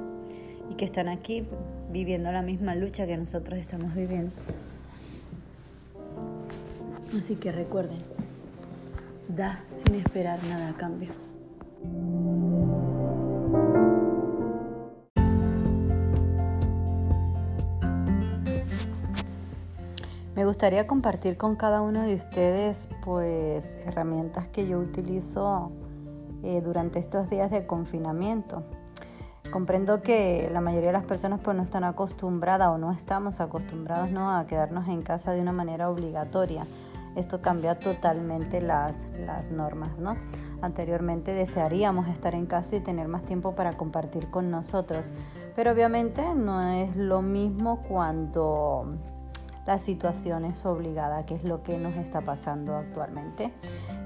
[0.71, 1.45] y que están aquí
[1.91, 4.31] viviendo la misma lucha que nosotros estamos viviendo.
[7.19, 7.99] Así que recuerden,
[9.29, 11.11] da sin esperar nada a cambio.
[20.37, 25.73] Me gustaría compartir con cada uno de ustedes pues herramientas que yo utilizo
[26.47, 28.63] eh, durante estos días de confinamiento.
[29.51, 34.13] Comprendo que la mayoría de las personas pues no están acostumbradas o no estamos acostumbrados
[34.13, 34.31] ¿no?
[34.31, 36.65] a quedarnos en casa de una manera obligatoria.
[37.17, 40.17] Esto cambia totalmente las, las normas, ¿no?
[40.63, 45.11] Anteriormente desearíamos estar en casa y tener más tiempo para compartir con nosotros,
[45.57, 48.97] pero obviamente no es lo mismo cuando
[49.67, 53.53] la situación es obligada, que es lo que nos está pasando actualmente.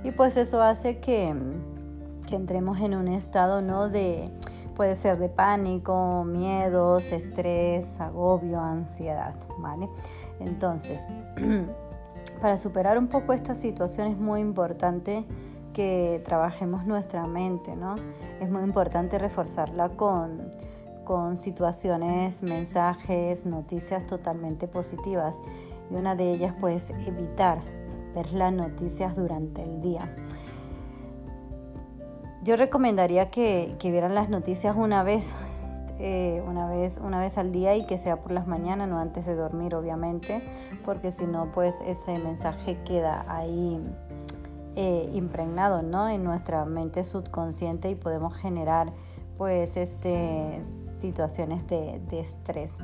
[0.03, 1.35] Y pues eso hace que,
[2.31, 3.89] que entremos en un estado ¿no?
[3.89, 4.31] de,
[4.77, 9.91] puede ser de pánico, miedos, estrés, agobio, ansiedad, ¿vale?
[10.39, 11.09] Entonces,
[12.41, 15.27] para superar un poco esta situación es muy importante
[15.75, 17.97] que trabajemos nuestra mente, ¿no?
[18.41, 20.51] Es muy importante reforzarla con
[21.11, 25.41] con situaciones, mensajes, noticias totalmente positivas
[25.91, 27.59] y una de ellas pues evitar
[28.15, 30.15] ver las noticias durante el día.
[32.43, 35.37] Yo recomendaría que, vieran las noticias una vez,
[35.99, 39.27] eh, una vez, una vez al día y que sea por las mañanas, no antes
[39.27, 40.43] de dormir, obviamente,
[40.87, 43.79] porque si no, pues ese mensaje queda ahí
[44.75, 46.09] eh, impregnado, ¿no?
[46.09, 48.91] En nuestra mente subconsciente y podemos generar
[49.37, 52.79] pues este, situaciones de, estrés,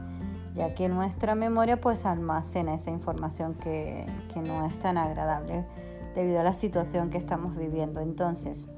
[0.54, 4.04] ya que nuestra memoria pues almacena esa información que,
[4.34, 5.64] que no es tan agradable
[6.14, 8.00] debido a la situación que estamos viviendo.
[8.00, 8.68] Entonces,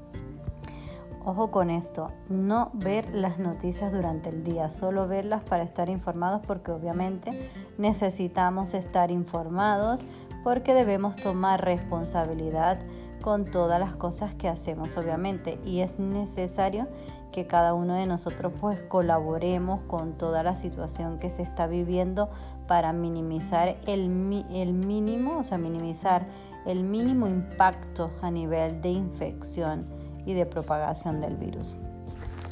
[1.23, 6.41] ojo con esto, no ver las noticias durante el día, solo verlas para estar informados
[6.45, 10.01] porque obviamente necesitamos estar informados
[10.43, 12.79] porque debemos tomar responsabilidad
[13.21, 15.59] con todas las cosas que hacemos obviamente.
[15.65, 16.87] Y es necesario
[17.31, 22.29] que cada uno de nosotros pues colaboremos con toda la situación que se está viviendo
[22.67, 26.25] para minimizar el, el mínimo, o sea, minimizar
[26.65, 31.75] el mínimo impacto a nivel de infección y de propagación del virus.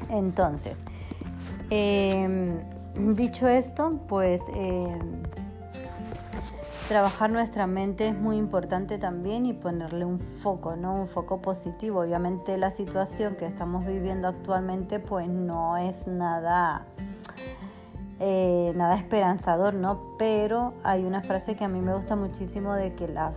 [0.09, 0.83] Entonces,
[1.69, 2.59] em,
[3.15, 5.23] dicho esto, pues em,
[6.87, 10.95] Trabajar nuestra mente es muy importante también y ponerle un foco, ¿no?
[10.95, 11.99] Un foco positivo.
[11.99, 16.85] Obviamente la situación que estamos viviendo actualmente pues no es nada,
[18.21, 20.15] eh, nada esperanzador, ¿no?
[20.17, 23.33] Pero hay una frase que a mí me gusta muchísimo de que la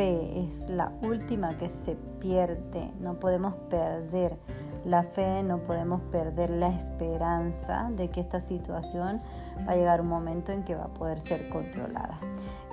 [0.00, 4.38] es la última que se pierde, no podemos perder
[4.84, 9.20] la fe, no podemos perder la esperanza de que esta situación
[9.68, 12.18] va a llegar un momento en que va a poder ser controlada.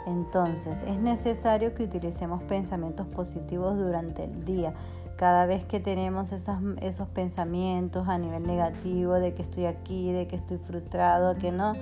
[0.06, 4.74] Entonces, es necesario que utilicemos pensamientos positivos durante el día.
[5.18, 10.38] Cada vez que tenemos esos, pensamientos a nivel negativo de que estoy aquí, de que
[10.38, 11.74] estoy frustrado, que no,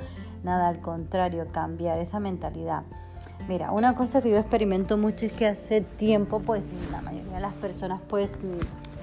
[0.44, 2.84] nada, al contrario, cambiar esa mentalidad.
[3.48, 7.42] Mira, una cosa que yo experimento mucho es que hace tiempo, pues la mayoría de
[7.42, 8.38] las personas, pues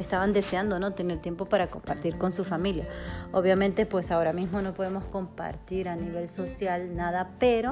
[0.01, 2.86] estaban deseando no tener tiempo para compartir con su familia.
[3.32, 7.70] Obviamente pues ahora mismo no podemos compartir a nivel social nada, pero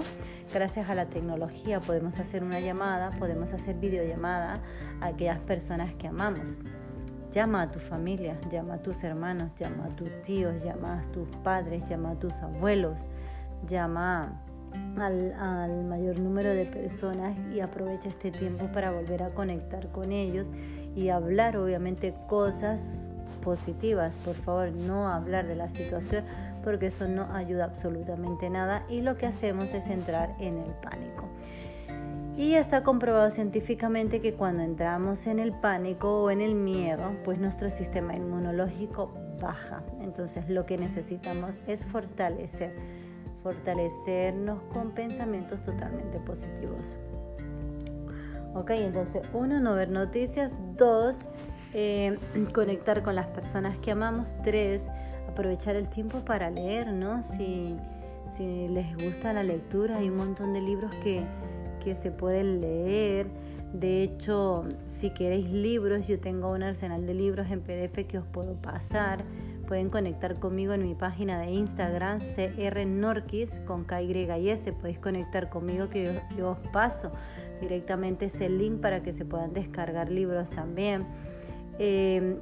[0.52, 4.60] gracias a la tecnología podemos hacer una llamada, podemos hacer videollamada
[5.00, 6.56] a aquellas personas que amamos.
[7.32, 11.28] Llama a tu familia, llama a tus hermanos, llama a tus tíos, llama a tus
[11.44, 13.02] padres, llama a tus abuelos,
[13.66, 14.40] llama
[14.98, 20.12] al, al, mayor número de personas y aprovecha este tiempo para volver a conectar con
[20.12, 20.48] ellos
[20.94, 23.10] y hablar obviamente cosas
[23.42, 24.14] positivas.
[24.24, 26.24] Por favor, no hablar de la situación
[26.62, 31.28] porque eso no ayuda absolutamente nada y lo que hacemos es entrar en el pánico.
[32.36, 37.38] Y está comprobado científicamente que cuando entramos en el pánico o en el miedo, pues
[37.38, 39.82] nuestro sistema inmunológico baja.
[40.00, 42.74] Entonces lo que necesitamos es fortalecer,
[43.42, 46.98] fortalecernos con pensamientos totalmente positivos.
[48.54, 50.56] Ok, entonces uno, no ver noticias.
[50.76, 51.26] Dos,
[51.72, 52.18] eh,
[52.54, 54.26] conectar con las personas que amamos.
[54.42, 54.88] Tres,
[55.28, 57.22] aprovechar el tiempo para leer, ¿no?
[57.22, 57.76] Si,
[58.36, 61.22] si les gusta la lectura, hay un montón de libros que,
[61.82, 63.28] que se pueden leer.
[63.72, 68.26] De hecho, si queréis libros, yo tengo un arsenal de libros en PDF que os
[68.26, 69.24] puedo pasar
[69.70, 74.72] pueden conectar conmigo en mi página de Instagram, crnorquis con KY y S.
[74.72, 77.12] Podéis conectar conmigo que yo, os paso
[77.60, 81.06] directamente ese link para que se puedan descargar libros también.
[81.78, 82.38] Em,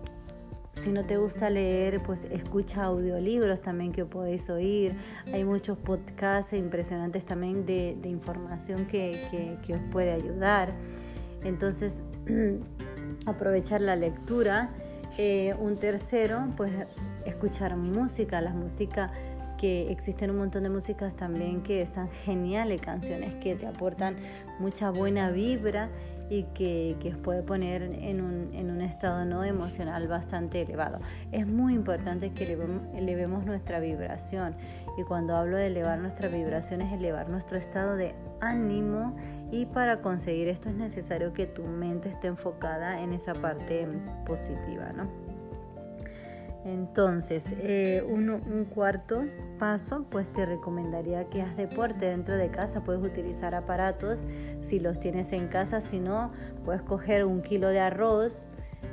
[0.72, 4.96] si no te gusta leer, pues escucha audiolibros también que podéis oír.
[5.30, 10.72] Hay muchos podcasts impresionantes también de, información que, que, os puede ayudar.
[11.44, 12.04] Entonces,
[13.26, 14.70] aprovechar la lectura.
[15.20, 16.72] Eh, un tercero, pues
[17.24, 19.10] escuchar música, las músicas
[19.58, 24.16] que existen un montón de músicas también que están geniales, canciones que te aportan
[24.58, 25.90] mucha buena vibra
[26.30, 31.00] y que, que puede poner en un, en un, estado no emocional bastante elevado.
[31.32, 32.56] Es muy importante que
[32.94, 34.54] elevemos nuestra vibración
[34.96, 39.16] y cuando hablo de elevar nuestra vibración es elevar nuestro estado de ánimo
[39.50, 43.88] y para conseguir esto es necesario que tu mente esté enfocada en esa parte
[44.26, 45.27] positiva, ¿no?
[46.68, 49.24] Entonces, eh, un cuarto
[49.58, 52.84] paso, pues te recomendaría que hagas deporte dentro de casa.
[52.84, 54.22] Puedes utilizar aparatos
[54.60, 56.30] si los tienes en casa, si no,
[56.64, 58.42] puedes coger un kilo de arroz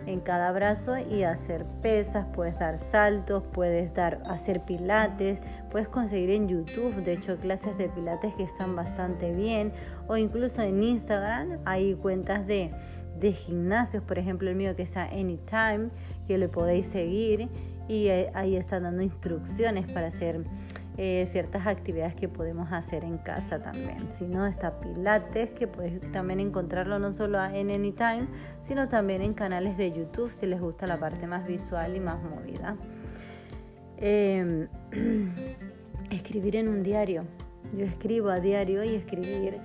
[0.06, 5.40] en cada brazo y hacer pesas, puedes dar saltos, puedes dar, hacer pilates,
[5.70, 9.74] puedes conseguir en YouTube, de hecho, clases de pilates que están bastante bien,
[10.08, 12.72] o incluso en Instagram hay cuentas de,
[13.20, 15.90] de gimnasios, por ejemplo el mío que está Anytime,
[16.28, 17.50] que le podéis seguir
[17.88, 20.44] y ahí están dando instrucciones para hacer
[20.98, 24.10] eh, ciertas actividades que podemos hacer en casa también.
[24.12, 28.28] Si no, está Pilates, que puedes también encontrarlo no solo en Anytime,
[28.62, 32.24] sino también en canales de YouTube si les gusta la parte más visual y más
[32.24, 32.78] movida.
[33.98, 34.68] Em,
[36.12, 37.26] escribir en un diario.
[37.78, 39.58] Yo escribo a diario y escribir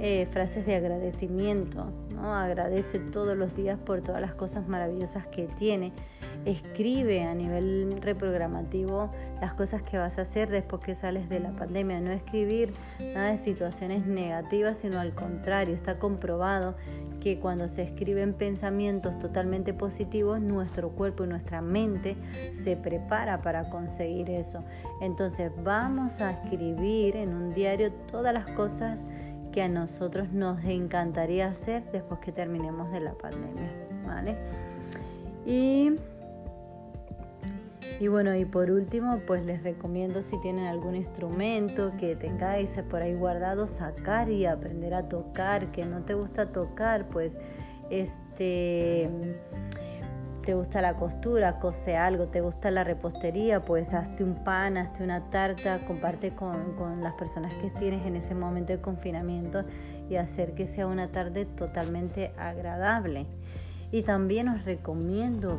[0.00, 1.92] eh, frases de agradecimiento.
[2.22, 2.34] ¿No?
[2.34, 5.92] Agradece todos los días por todas las cosas maravillosas que tiene
[6.44, 11.52] escribe a nivel reprogramativo las cosas que vas a hacer después que sales de la
[11.52, 12.00] pandemia.
[12.00, 12.74] No escribir
[13.14, 16.74] nada de situaciones negativas, sino al contrario, está comprobado
[17.20, 22.16] que cuando se escriben pensamientos totalmente positivos, nuestro cuerpo y nuestra mente
[22.52, 24.64] se prepara para conseguir eso.
[25.00, 29.04] Entonces vamos a escribir en un diario todas las cosas
[29.52, 33.70] que a nosotros nos encantaría hacer después que terminemos de la pandemia.
[34.04, 34.36] ¿vale?
[35.46, 35.92] Y
[38.02, 43.00] y bueno, y por último, pues les recomiendo si tienen algún instrumento que tengáis por
[43.00, 47.36] ahí guardado, sacar y aprender a tocar, que no te gusta tocar, pues
[47.90, 49.08] este
[50.42, 55.02] te gusta la costura, cose algo, te gusta la repostería, pues hazte un pan, hazte
[55.02, 59.64] una tarta, comparte con, con, las personas que tienes en ese momento de confinamiento
[60.10, 63.26] y hacer que sea una tarde totalmente agradable.
[63.90, 65.58] Y también os recomiendo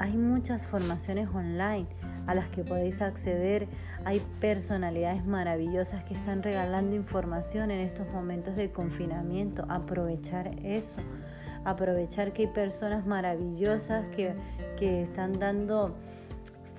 [0.00, 1.86] hay muchas formaciones online
[2.26, 3.68] a las que podéis acceder.
[4.06, 9.66] Hay personalidades maravillosas que están regalando información en estos momentos de confinamiento.
[9.68, 11.02] Aprovechar eso.
[11.64, 14.34] Aprovechar que hay personas maravillosas que,
[14.78, 15.94] que están dando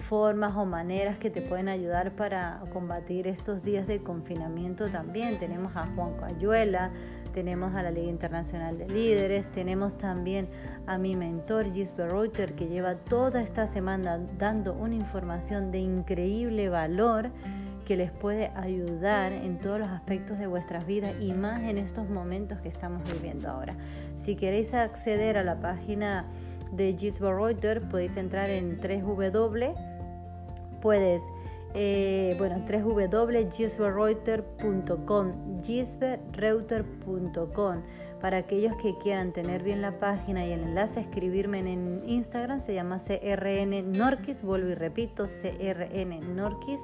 [0.01, 5.37] formas o maneras que te pueden ayudar para combatir estos días de confinamiento también.
[5.37, 6.91] Tenemos a Juan Cayuela,
[7.33, 10.49] tenemos a la Liga Internacional de Líderes, tenemos también
[10.87, 16.67] a mi mentor Gisbert Reuter que lleva toda esta semana dando una información de increíble
[16.69, 17.29] valor
[17.81, 22.09] que les puede ayudar en todos los aspectos de vuestras vidas y más en estos
[22.09, 23.75] momentos que estamos viviendo ahora.
[24.15, 26.25] Si queréis acceder a la página
[26.71, 29.75] de Gisbert Reuter podéis entrar en 3W,
[30.81, 31.23] puedes
[31.73, 37.81] eh, bueno, www.gisberreuter.com, gisberreuter.com.
[38.19, 42.73] Para aquellos que quieran tener bien la página y el enlace, escribirme en Instagram, se
[42.73, 46.81] llama CRN Norquis, vuelvo y repito, CRN Norquis,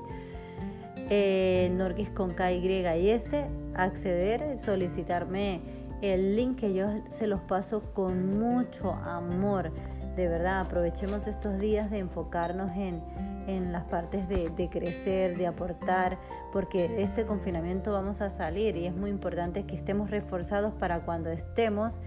[1.10, 5.62] eh, Norquis con K, Y y S, acceder, solicitarme
[6.02, 9.72] el link que yo se los paso con mucho amor.
[10.16, 13.02] De verdad, aprovechemos estos días de enfocarnos en
[13.48, 16.20] en las partes de, crecer, de aportar,
[16.52, 21.32] porque este confinamiento vamos a salir y es muy importante que estemos reforzados para cuando
[21.32, 22.00] estemos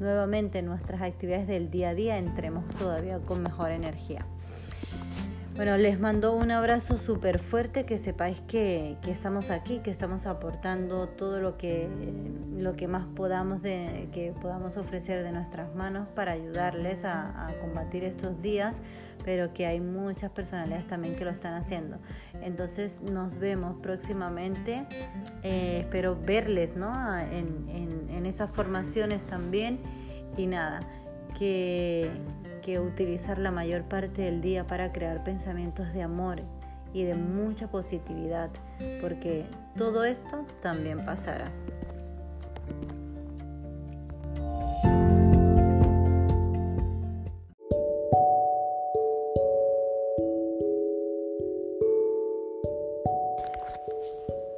[0.00, 4.26] nuevamente en nuestras actividades del día a día entremos todavía con mejor energía.
[5.56, 11.08] Bueno, les mando un abrazo súper fuerte, que sepáis que, estamos aquí, que estamos aportando
[11.08, 11.88] todo lo que,
[12.58, 18.04] lo que más podamos, de, que podamos ofrecer de nuestras manos para ayudarles a, combatir
[18.04, 18.76] estos días,
[19.24, 21.96] pero que hay muchas personalidades también que lo están haciendo.
[22.42, 24.84] Entonces nos vemos próximamente,
[25.42, 26.92] eh, espero verles ¿no?
[27.18, 29.80] en, en esas formaciones también
[30.36, 30.80] y nada,
[31.38, 32.10] que
[32.66, 36.42] que utilizar la mayor parte del día para crear pensamientos de amor
[36.92, 38.50] y de mucha positividad,
[39.00, 41.52] porque todo esto también pasará.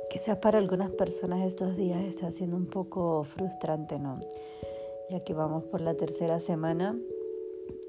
[0.08, 4.18] Quizás para algunas personas estos días está siendo un poco frustrante, ¿no?
[5.10, 6.96] Ya que vamos por la tercera semana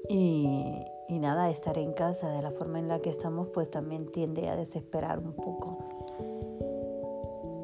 [0.08, 4.10] y, y nada, estar en casa de la forma en la que estamos pues también
[4.12, 5.78] tiende a desesperar un poco.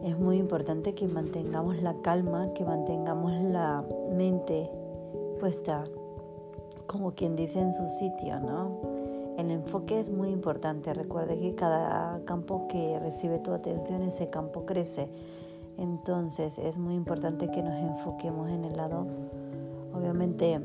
[0.04, 4.70] Es muy importante que mantengamos la calma, que mantengamos la mente
[5.40, 5.84] puesta,
[6.86, 8.80] como quien dice, en su sitio, ¿no?
[9.36, 10.94] El enfoque es muy importante.
[10.94, 15.08] Recuerde que cada campo que recibe tu atención, ese campo crece.
[15.76, 19.06] Entonces es muy importante que nos enfoquemos en el lado,
[19.94, 20.60] obviamente,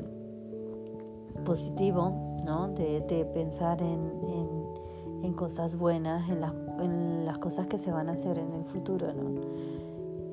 [1.44, 2.68] positivo, ¿no?
[2.68, 8.38] de, pensar en, cosas buenas, en las, en las, cosas que se van a hacer
[8.38, 9.12] en el futuro.
[9.12, 9.40] ¿no?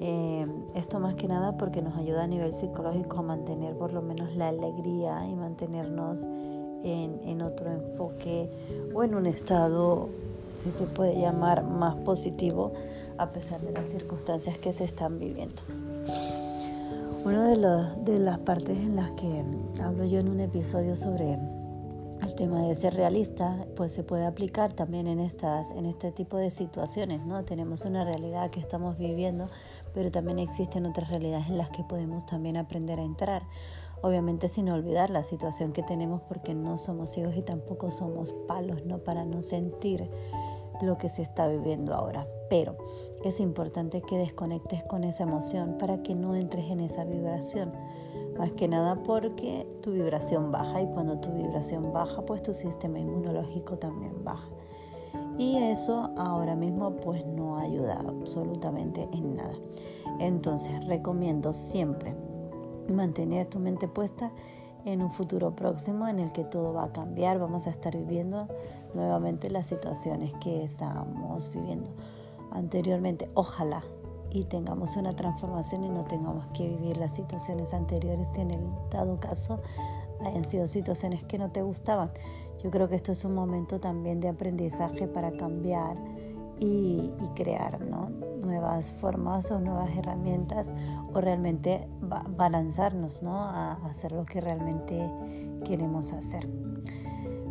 [0.02, 0.46] Eh,
[0.76, 4.36] esto más que nada porque nos ayuda a nivel psicológico a mantener por lo menos
[4.36, 6.24] la alegría y mantenernos
[6.84, 8.50] en, en otro enfoque
[8.94, 10.10] o en un estado,
[10.58, 12.74] si se puede llamar, más positivo
[13.18, 15.62] a pesar de las circunstancias que se están viviendo.
[17.30, 19.46] Una de, de las partes en las que
[19.84, 21.38] hablo yo en un episodio sobre
[22.24, 26.38] el tema de ser realista, pues se puede aplicar también en, estas, en este tipo
[26.38, 27.46] de situaciones, ¿no?
[27.46, 29.48] Tenemos una realidad que estamos viviendo,
[29.94, 33.44] pero también existen otras realidades en las que podemos también aprender a entrar.
[34.02, 38.88] Obviamente sin olvidar la situación que tenemos porque no somos ciegos y tampoco somos palos,
[38.88, 39.04] ¿no?
[39.04, 40.10] Para no sentir
[40.82, 42.26] lo que se está viviendo ahora.
[42.50, 42.76] Pero
[43.24, 47.74] es importante que desconectes con esa emoción para que no entres en esa vibración.
[48.38, 53.00] Más que nada porque tu vibración baja y cuando tu vibración baja, pues tu sistema
[53.00, 54.48] inmunológico también baja.
[55.38, 59.56] Y eso ahora mismo pues no ayuda absolutamente en nada.
[60.20, 62.16] Entonces recomiendo siempre
[62.88, 64.32] mantener tu mente puesta
[64.86, 68.48] en un futuro próximo en el que todo va a cambiar, vamos a estar viviendo
[68.94, 71.92] nuevamente las situaciones que estábamos viviendo
[72.52, 73.30] anteriormente.
[73.34, 73.84] Ojalá
[74.32, 78.64] y tengamos una transformación y no tengamos que vivir las situaciones anteriores si en el
[78.92, 79.60] dado caso
[80.26, 82.12] hayan sido situaciones que no te gustaban.
[82.64, 85.96] Yo creo que esto es un momento también de aprendizaje para cambiar
[86.60, 87.80] y, crear
[88.42, 90.70] nuevas formas o nuevas herramientas
[91.14, 93.42] o realmente balanzarnos ¿no?
[93.42, 95.10] a hacer lo que realmente
[95.64, 96.50] queremos hacer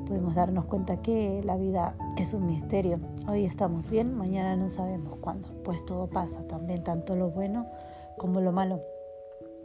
[0.08, 2.98] podemos darnos cuenta que la vida es un misterio.
[3.28, 5.50] Hoy estamos bien, mañana no sabemos cuándo.
[5.62, 7.66] Pues todo pasa también, tanto lo bueno
[8.16, 8.80] como lo malo.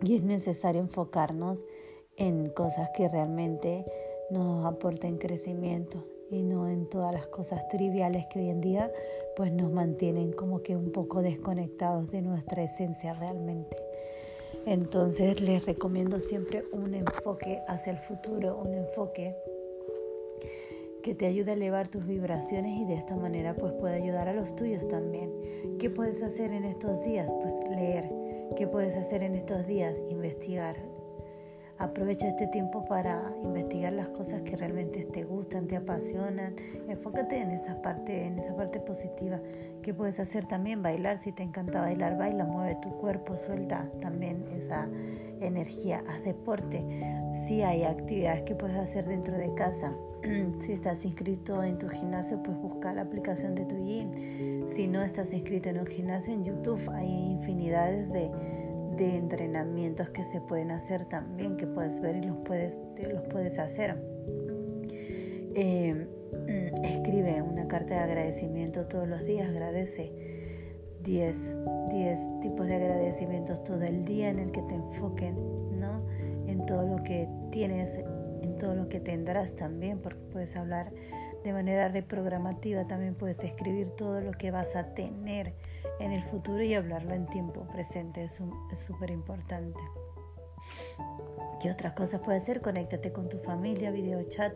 [0.01, 1.63] Y es necesario enfocarnos
[2.17, 3.85] en cosas que realmente
[4.31, 8.91] nos aporten crecimiento y no en todas las cosas triviales que hoy en día
[9.37, 13.77] pues nos mantienen como que un poco desconectados de nuestra esencia realmente.
[14.65, 19.35] Entonces les recomiendo siempre un enfoque hacia el futuro, un enfoque
[21.03, 24.33] que te ayude a elevar tus vibraciones y de esta manera pues puede ayudar a
[24.33, 25.29] los tuyos también.
[25.77, 27.29] ¿Qué puedes hacer en estos días?
[27.41, 28.09] Pues leer.
[28.55, 30.01] ¿Qué puedes hacer en estos días?
[30.09, 30.77] Investigar.
[31.77, 36.55] Aprovecha este tiempo para investigar las cosas que realmente te gustan, te apasionan.
[36.87, 39.41] Enfócate en esa parte, en esa parte positiva.
[39.81, 40.81] ¿Qué puedes hacer también?
[40.81, 41.19] Bailar.
[41.19, 44.87] Si te encanta bailar, baila, mueve tu cuerpo, suelta también esa
[45.41, 46.01] energía.
[46.07, 46.81] Haz deporte.
[47.45, 49.93] Si hay actividades que puedes hacer dentro de casa,
[50.59, 54.67] si estás inscrito en tu gimnasio, pues busca la aplicación de tu gym.
[54.75, 58.31] Si no estás inscrito en un gimnasio, en YouTube hay infinidades de,
[58.97, 62.77] entrenamientos que se pueden hacer también, que puedes ver y los puedes,
[63.11, 63.97] los puedes hacer.
[65.55, 66.07] Eh,
[66.83, 70.11] escribe una carta de agradecimiento todos los días, agradece
[71.03, 71.55] 10,
[71.89, 75.35] 10 tipos de agradecimientos todo el día en el que te enfoquen
[75.79, 76.01] ¿no?
[76.47, 78.12] en todo lo que tienes en
[78.63, 80.89] todo lo que tendrás también, porque puedes hablar
[81.43, 85.53] de manera reprogramativa, también puedes escribir todo lo que vas a tener
[85.99, 88.39] en el futuro y hablarlo en tiempo presente, es
[88.79, 89.81] súper importante.
[91.61, 92.61] ¿Qué otras cosas puedes hacer?
[92.61, 94.55] Conéctate con tu familia, video chat,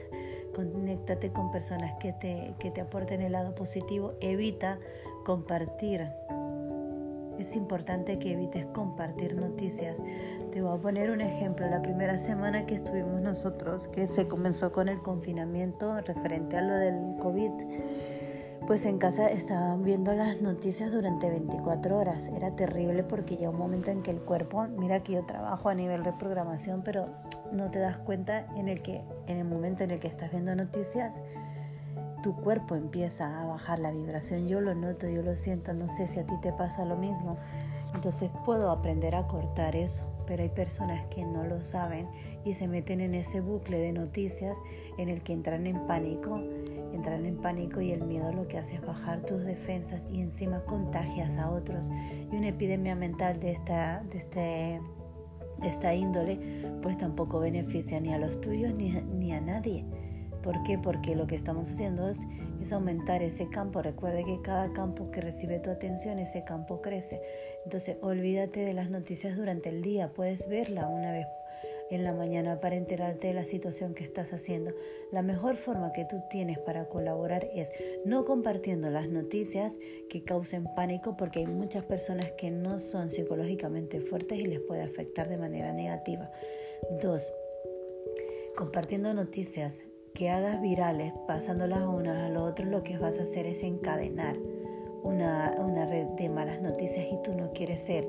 [0.56, 4.80] conéctate con personas que te, que te aporten el lado positivo, evita
[5.26, 6.08] compartir
[7.40, 9.98] es importante que evites compartir noticias.
[10.52, 11.68] Te voy a poner un ejemplo.
[11.68, 16.74] La primera semana que estuvimos nosotros, que se comenzó con el confinamiento referente a lo
[16.74, 17.52] del COVID,
[18.66, 22.28] pues en casa estaban viendo las noticias durante 24 horas.
[22.28, 25.76] Era terrible porque llega un momento en que el cuerpo, mira que yo trabajo a
[25.76, 27.08] nivel de programación, pero
[27.52, 30.56] no te das cuenta en el que en el momento en el que estás viendo
[30.56, 31.14] noticias
[32.24, 34.48] tu cuerpo empieza a bajar la vibración.
[34.48, 37.38] Yo lo noto, yo lo siento, no sé si a ti te pasa lo mismo.
[37.96, 42.08] Entonces puedo aprender a cortar eso, pero hay personas que no lo saben
[42.46, 44.58] y se meten en ese bucle de noticias
[44.98, 46.40] en el que entran en pánico,
[46.94, 50.64] entran en pánico y el miedo lo que hace es bajar tus defensas y encima
[50.66, 51.90] contagias a otros.
[52.32, 54.82] Y una epidemia mental de esta, de este,
[55.64, 56.40] esta índole
[56.82, 59.86] pues tampoco beneficia ni a los tuyos ni, ni a nadie.
[60.48, 60.78] ¿Por qué?
[60.78, 62.20] Porque lo que estamos haciendo es,
[62.62, 63.82] es, aumentar ese campo.
[63.82, 67.22] Recuerde que cada campo que recibe tu atención, ese campo crece.
[67.66, 70.14] Entonces, olvídate de las noticias durante el día.
[70.14, 71.28] Puedes verla una vez
[71.90, 74.72] en la mañana para enterarte de la situación que estás haciendo.
[75.12, 77.70] La mejor forma que tú tienes para colaborar es
[78.06, 79.78] no compartiendo las noticias
[80.10, 84.84] que causen pánico porque hay muchas personas que no son psicológicamente fuertes y les puede
[84.84, 86.32] afectar de manera negativa.
[87.02, 87.34] Dos,
[88.56, 89.84] compartiendo noticias
[90.18, 93.62] que hagas virales, pasándolas a uno a lo otro, lo que vas a hacer es
[93.62, 94.36] encadenar
[95.04, 98.08] una, una red de malas noticias y tú no quieres ser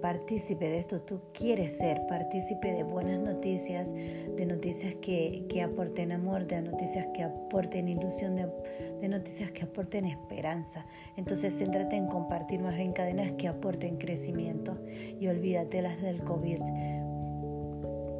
[0.00, 6.12] partícipe de esto, tú quieres ser partícipe de buenas noticias, de noticias que, que aporten
[6.12, 10.86] amor, de noticias que aporten ilusión, de, noticias que aporten esperanza.
[11.16, 14.78] Entonces céntrate en compartir más bien cadenas que aporten crecimiento
[15.18, 16.60] y olvídate las del COVID.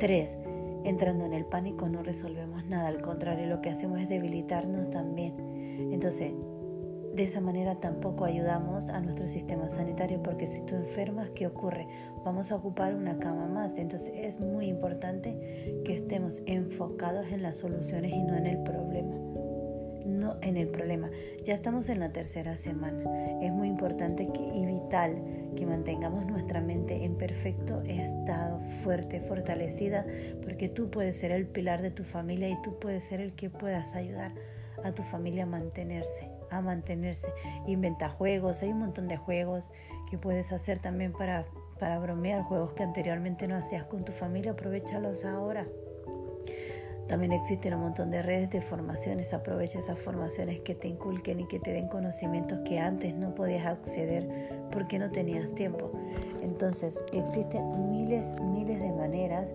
[0.01, 0.48] 3
[0.85, 5.35] entrando en el pánico no resolvemos nada, al contrario, lo que hacemos es debilitarnos también.
[5.93, 6.33] Entonces,
[7.15, 11.89] de esa manera tampoco ayudamos a nuestro sistema sanitario porque si tú enfermas, ¿qué ocurre?
[12.25, 13.77] Vamos a ocupar una cama más.
[13.77, 19.17] Entonces es muy importante que estemos enfocados en las soluciones y no en el problema
[20.09, 21.11] no en el problema.
[21.45, 23.05] Ya estamos en la tercera semana.
[23.41, 25.23] Es muy importante y vital
[25.57, 30.07] que mantengamos nuestra mente en perfecto estado, fuerte, fortalecida,
[30.43, 33.51] porque tú puedes ser el pilar de tu familia y tú puedes ser el que
[33.51, 34.33] puedas ayudar
[34.85, 37.29] a tu familia a mantenerse, a mantenerse.
[37.67, 39.71] Inventa juegos, hay un montón de juegos
[40.11, 41.47] que puedes hacer también para,
[41.79, 45.67] para bromear, juegos que anteriormente no hacías con tu familia, aprovechalos ahora.
[47.09, 49.33] También existen un montón de redes de formaciones.
[49.33, 53.65] Aprovecha esas formaciones que te inculquen y que te den conocimientos que antes no podías
[53.65, 54.29] acceder
[54.71, 55.91] porque no tenías tiempo.
[56.43, 59.55] Entonces, existen miles, miles de maneras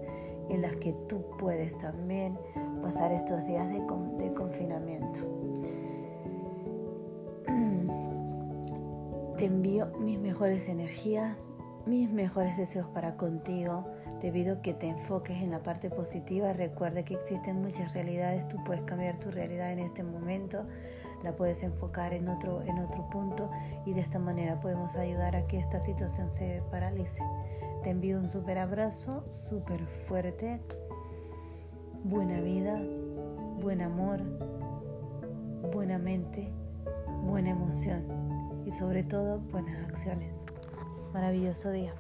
[0.50, 2.40] en las que tú puedes también
[2.82, 3.80] pasar estos días de,
[4.18, 5.20] de confinamiento.
[9.38, 11.38] Te envío mis mejores energías,
[11.86, 13.86] mis mejores deseos para contigo
[14.24, 16.54] debido a que te enfoques en la parte positiva.
[16.54, 20.66] Recuerda que existen muchas realidades, tú puedes cambiar tu realidad en este momento,
[21.24, 23.52] la puedes enfocar en otro, en otro punto
[23.86, 27.22] y de esta manera podemos ayudar a que esta situación se paralice.
[27.84, 30.62] Te envío un súper abrazo, súper fuerte,
[32.06, 32.82] buena vida,
[33.60, 34.22] buen amor,
[35.74, 36.50] buena mente,
[37.26, 38.06] buena emoción
[38.66, 40.46] y sobre todo buenas acciones.
[41.14, 41.94] Maravilloso día.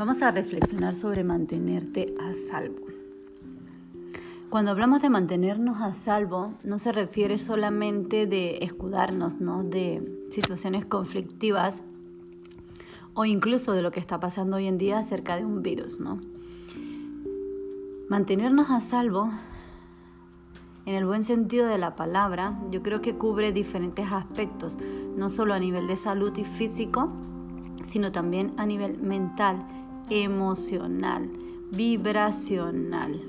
[0.00, 2.86] Vamos a reflexionar sobre mantenerte a salvo.
[4.48, 9.62] Cuando hablamos de mantenernos a salvo, no se refiere solamente de escudarnos ¿no?
[9.62, 11.82] de situaciones conflictivas
[13.12, 16.00] o incluso de lo que está pasando hoy en día acerca de un virus.
[16.00, 16.18] ¿no?
[18.10, 19.30] Mantenernos a salvo,
[20.84, 24.76] en el buen sentido de la palabra, yo creo que cubre diferentes aspectos,
[25.16, 27.08] no solo a nivel de salud y físico,
[27.84, 29.64] sino también a nivel mental
[30.10, 31.30] emocional,
[31.70, 33.22] vibracional.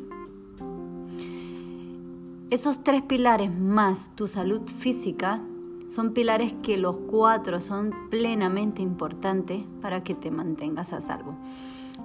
[2.50, 5.42] Esos tres pilares más tu salud física
[5.90, 11.36] son pilares que los cuatro son plenamente importantes para que te mantengas a salvo.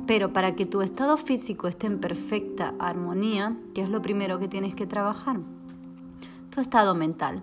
[0.07, 4.49] Pero para que tu estado físico esté en perfecta armonía, ¿qué es lo primero que
[4.49, 5.41] tienes que trabajar?
[6.51, 7.43] Tu estado mental.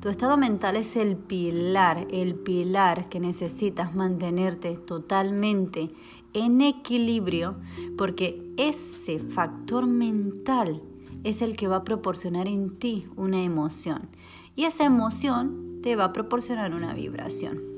[0.00, 5.90] Tu estado mental es el pilar, el pilar que necesitas mantenerte totalmente
[6.32, 7.56] en equilibrio
[7.96, 10.82] porque ese factor mental
[11.24, 14.08] es el que va a proporcionar en ti una emoción
[14.56, 17.71] y esa emoción te va a proporcionar una vibración.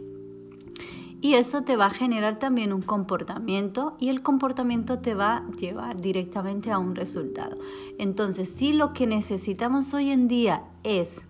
[1.25, 5.51] Y eso te va a generar también un comportamiento y el comportamiento te va a
[5.53, 7.57] llevar directamente a un resultado.
[7.99, 11.23] Entonces, si lo que necesitamos hoy en día es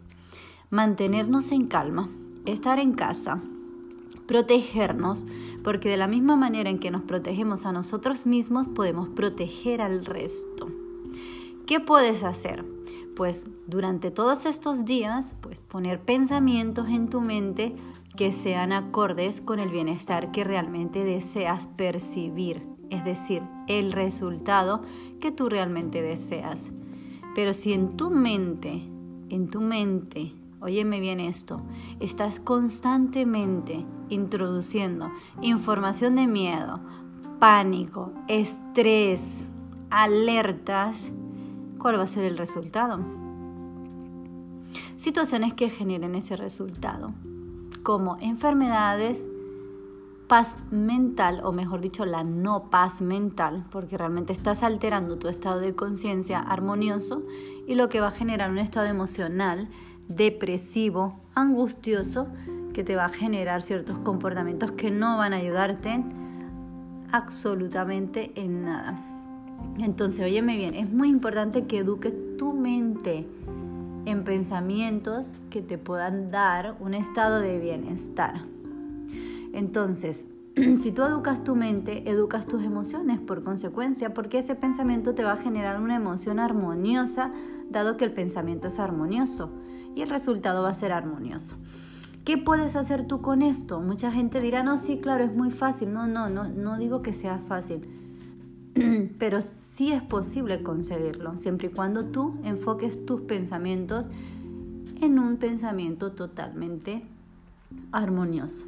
[0.69, 2.09] mantenernos en calma,
[2.45, 3.41] estar en casa,
[4.27, 5.27] protegernos,
[5.63, 10.05] porque de la misma manera en que nos protegemos a nosotros mismos, podemos proteger al
[10.05, 10.73] resto.
[11.69, 12.65] ¿Qué puedes hacer?
[13.15, 17.75] pues durante todos estos días, pues poner pensamientos en tu mente
[18.17, 24.83] que sean acordes con el bienestar que realmente deseas percibir, es decir, el resultado
[25.21, 26.73] que tú realmente deseas.
[27.35, 28.83] Pero si en tu mente,
[29.31, 31.61] en tu mente, óyeme bien esto,
[31.99, 35.11] estás constantemente introduciendo
[35.43, 36.81] información de miedo,
[37.41, 39.45] pánico, estrés,
[39.91, 41.11] alertas,
[41.79, 43.01] ¿cuál va a ser el resultado?
[44.97, 47.13] Situaciones que generen ese resultado,
[47.85, 49.27] como enfermedades,
[50.27, 55.61] paz mental, o mejor dicho, la no paz mental, porque realmente estás alterando tu estado
[55.61, 57.23] de conciencia armonioso
[57.69, 59.69] y lo que va a generar un estado emocional
[60.09, 62.27] depresivo, angustioso,
[62.73, 66.03] que te va a generar ciertos comportamientos que no van a ayudarte
[67.13, 68.99] absolutamente en nada.
[69.79, 73.27] Entonces, óyeme bien, es muy importante que eduques tu mente
[74.07, 78.43] en pensamientos que te puedan dar un estado de bienestar.
[79.53, 80.29] Entonces,
[80.79, 85.33] si tú educas tu mente, educas tus emociones por consecuencia, porque ese pensamiento te va
[85.33, 87.33] a generar una emoción armoniosa,
[87.71, 89.51] dado que el pensamiento es armonioso
[89.95, 91.57] y el resultado va a ser armonioso.
[92.25, 93.81] ¿Qué puedes hacer tú con esto?
[93.81, 95.93] Mucha gente dirá, no, sí, claro, es muy fácil.
[95.93, 97.87] No, no, no, no digo que sea fácil,
[99.19, 104.09] pero sí es posible conseguirlo, siempre y cuando tú enfoques tus pensamientos
[105.01, 107.03] en un pensamiento totalmente
[107.93, 108.67] armonioso.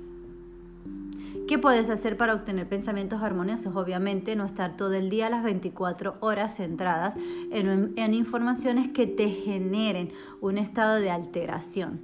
[1.48, 3.76] ¿Qué puedes hacer para obtener pensamientos armoniosos?
[3.76, 7.14] Obviamente no estar todo el día las 24 horas centradas
[7.52, 10.08] en, en, informaciones que te generen
[10.40, 12.00] un estado de alteración.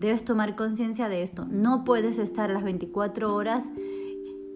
[0.00, 1.46] Debes tomar conciencia de esto.
[1.48, 3.70] No puedes estar las 24 horas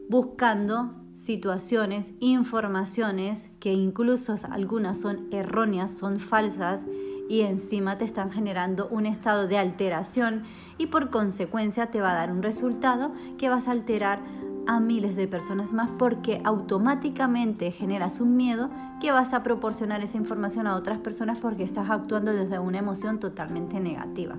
[0.09, 6.87] buscando situaciones, informaciones que incluso algunas son erróneas, son falsas
[7.29, 10.43] y encima te están generando un estado de alteración
[10.79, 14.21] y por consecuencia te va a dar un resultado que vas a alterar
[14.67, 18.71] a miles de personas más porque automáticamente generas un miedo
[19.01, 23.19] que vas a proporcionar esa información a otras personas porque estás actuando desde una emoción
[23.19, 24.37] totalmente negativa.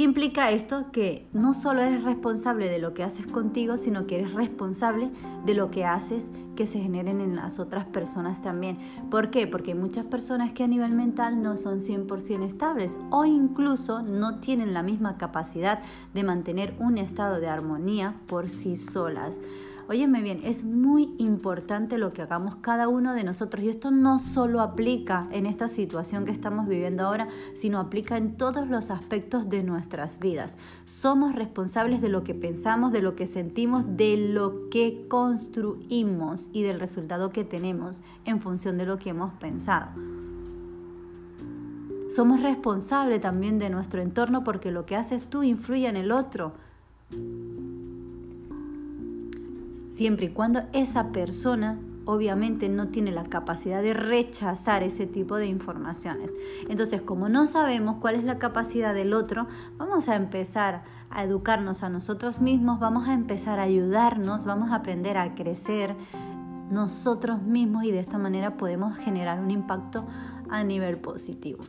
[0.00, 0.86] ¿Qué implica esto?
[0.92, 5.10] Que no solo eres responsable de lo que haces contigo, sino que eres responsable
[5.44, 8.78] de lo que haces que se generen en las otras personas también.
[9.10, 9.46] ¿Por qué?
[9.46, 14.40] Porque hay muchas personas que a nivel mental no son 100% estables o incluso no
[14.40, 15.82] tienen la misma capacidad
[16.14, 19.38] de mantener un estado de armonía por sí solas.
[19.90, 24.20] Óyeme bien, es muy importante lo que hagamos cada uno de nosotros y esto no
[24.20, 27.26] solo aplica en esta situación que estamos viviendo ahora,
[27.56, 30.56] sino aplica en todos los aspectos de nuestras vidas.
[30.84, 36.62] Somos responsables de lo que pensamos, de lo que sentimos, de lo que construimos y
[36.62, 39.90] del resultado que tenemos en función de lo que hemos pensado.
[42.14, 46.52] Somos responsables también de nuestro entorno porque lo que haces tú influye en el otro
[50.00, 55.44] siempre y cuando esa persona obviamente no tiene la capacidad de rechazar ese tipo de
[55.44, 56.32] informaciones.
[56.70, 59.46] Entonces, como no sabemos cuál es la capacidad del otro,
[59.76, 64.76] vamos a empezar a educarnos a nosotros mismos, vamos a empezar a ayudarnos, vamos a
[64.76, 65.94] aprender a crecer
[66.70, 70.06] nosotros mismos y de esta manera podemos generar un impacto
[70.48, 71.62] a nivel positivo.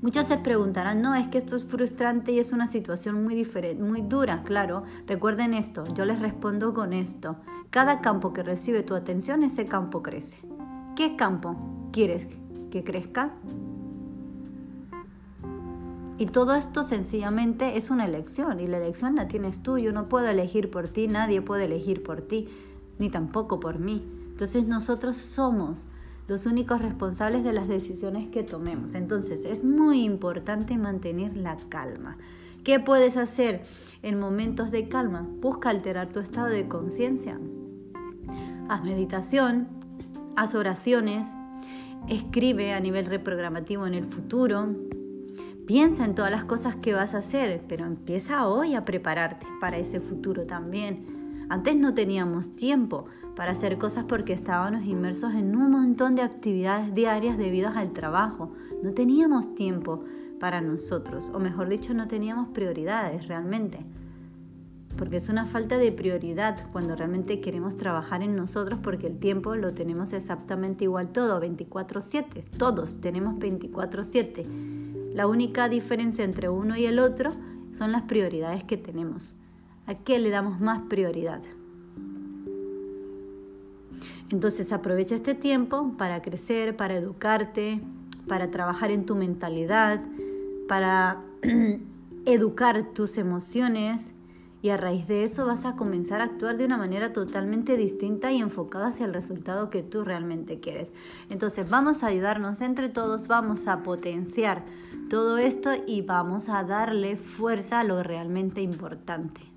[0.00, 3.82] Muchos se preguntarán, no, es que esto es frustrante y es una situación muy diferente,
[3.82, 4.84] muy dura, claro.
[5.08, 7.36] Recuerden esto, yo les respondo con esto.
[7.70, 10.40] Cada campo que recibe tu atención, ese campo crece.
[10.94, 11.56] ¿Qué campo
[11.90, 12.28] quieres
[12.70, 13.34] que crezca?
[16.16, 19.78] Y todo esto sencillamente es una elección y la elección la tienes tú.
[19.78, 22.48] Yo no puedo elegir por ti, nadie puede elegir por ti,
[23.00, 24.04] ni tampoco por mí.
[24.30, 25.88] Entonces nosotros somos
[26.28, 28.94] los únicos responsables de las decisiones que tomemos.
[28.94, 32.18] Entonces es muy importante mantener la calma.
[32.62, 33.62] ¿Qué puedes hacer
[34.02, 35.26] en momentos de calma?
[35.40, 37.40] Busca alterar tu estado de conciencia.
[38.68, 39.68] Haz meditación,
[40.36, 41.26] haz oraciones,
[42.08, 44.68] escribe a nivel reprogramativo en el futuro.
[45.66, 49.78] Piensa en todas las cosas que vas a hacer, pero empieza hoy a prepararte para
[49.78, 51.46] ese futuro también.
[51.48, 53.06] Antes no teníamos tiempo,
[53.38, 58.50] para hacer cosas porque estábamos inmersos en un montón de actividades diarias debido al trabajo.
[58.82, 60.02] No teníamos tiempo
[60.40, 63.86] para nosotros, o mejor dicho, no teníamos prioridades realmente.
[64.96, 69.54] Porque es una falta de prioridad cuando realmente queremos trabajar en nosotros porque el tiempo
[69.54, 72.42] lo tenemos exactamente igual todo, 24/7.
[72.58, 74.48] Todos tenemos 24/7.
[75.14, 77.30] La única diferencia entre uno y el otro
[77.70, 79.32] son las prioridades que tenemos.
[79.86, 81.40] ¿A qué le damos más prioridad?
[84.30, 87.80] Entonces aprovecha este tiempo para crecer, para educarte,
[88.26, 90.00] para trabajar en tu mentalidad,
[90.68, 91.22] para
[92.26, 94.14] educar tus emociones
[94.60, 98.32] y a raíz de eso vas a comenzar a actuar de una manera totalmente distinta
[98.32, 100.92] y enfocada hacia el resultado que tú realmente quieres.
[101.30, 104.64] Entonces vamos a ayudarnos entre todos, vamos a potenciar
[105.08, 109.47] todo esto y vamos a darle fuerza a lo realmente importante.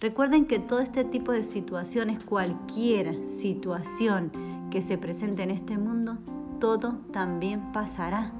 [0.00, 4.32] Recuerden que todo este tipo de situaciones, cualquier situación
[4.70, 6.18] que se presente en este mundo,
[6.58, 8.32] todo también pasará.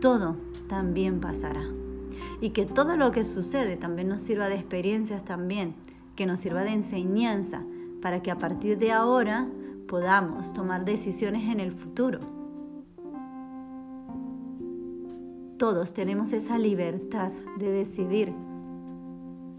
[0.00, 0.36] Todo
[0.68, 1.62] también pasará
[2.42, 5.74] y que todo lo que sucede también nos sirva de experiencias también,
[6.16, 7.62] que nos sirva de enseñanza
[8.02, 9.46] para que a partir de ahora
[9.86, 12.18] podamos tomar decisiones en el futuro.
[15.56, 18.34] Todos tenemos esa libertad de decidir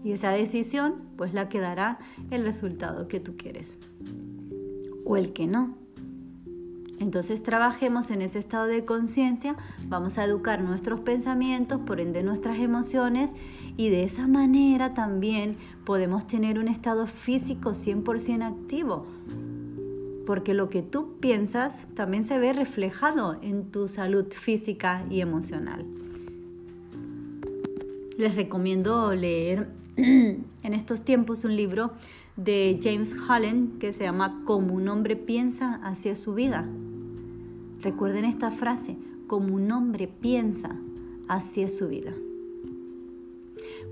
[0.04, 1.98] y esa decisión pues la que dará
[2.30, 3.78] el resultado que tú quieres
[5.04, 5.74] o el que no.
[7.00, 9.56] Entonces trabajemos en ese estado de conciencia,
[9.88, 13.32] vamos a educar nuestros pensamientos, por ende nuestras emociones
[13.76, 19.06] y de esa manera también podemos tener un estado físico 100% activo.
[20.26, 25.84] Porque lo que tú piensas también se ve reflejado en tu salud física y emocional.
[28.16, 31.92] Les recomiendo leer en estos tiempos un libro
[32.36, 36.68] de James Holland que se llama Como un hombre piensa hacia su vida.
[37.80, 38.96] Recuerden esta frase,
[39.26, 40.76] como un hombre piensa,
[41.28, 42.12] hacia su vida.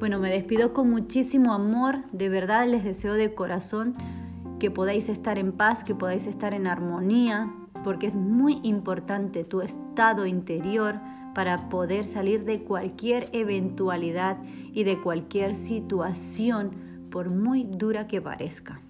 [0.00, 3.94] Bueno, me despido con muchísimo amor, de verdad les deseo de corazón
[4.58, 7.52] que podáis estar en paz, que podáis estar en armonía,
[7.84, 10.96] porque es muy importante tu estado interior
[11.34, 14.38] para poder salir de cualquier eventualidad
[14.72, 16.70] y de cualquier situación,
[17.10, 18.80] por muy dura que parezca.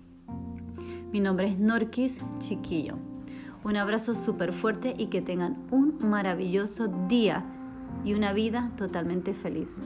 [1.12, 2.96] Mi nombre es Norquis Chiquillo.
[3.64, 7.44] Un abrazo súper fuerte y que tengan un maravilloso día
[8.04, 9.82] y una vida totalmente feliz.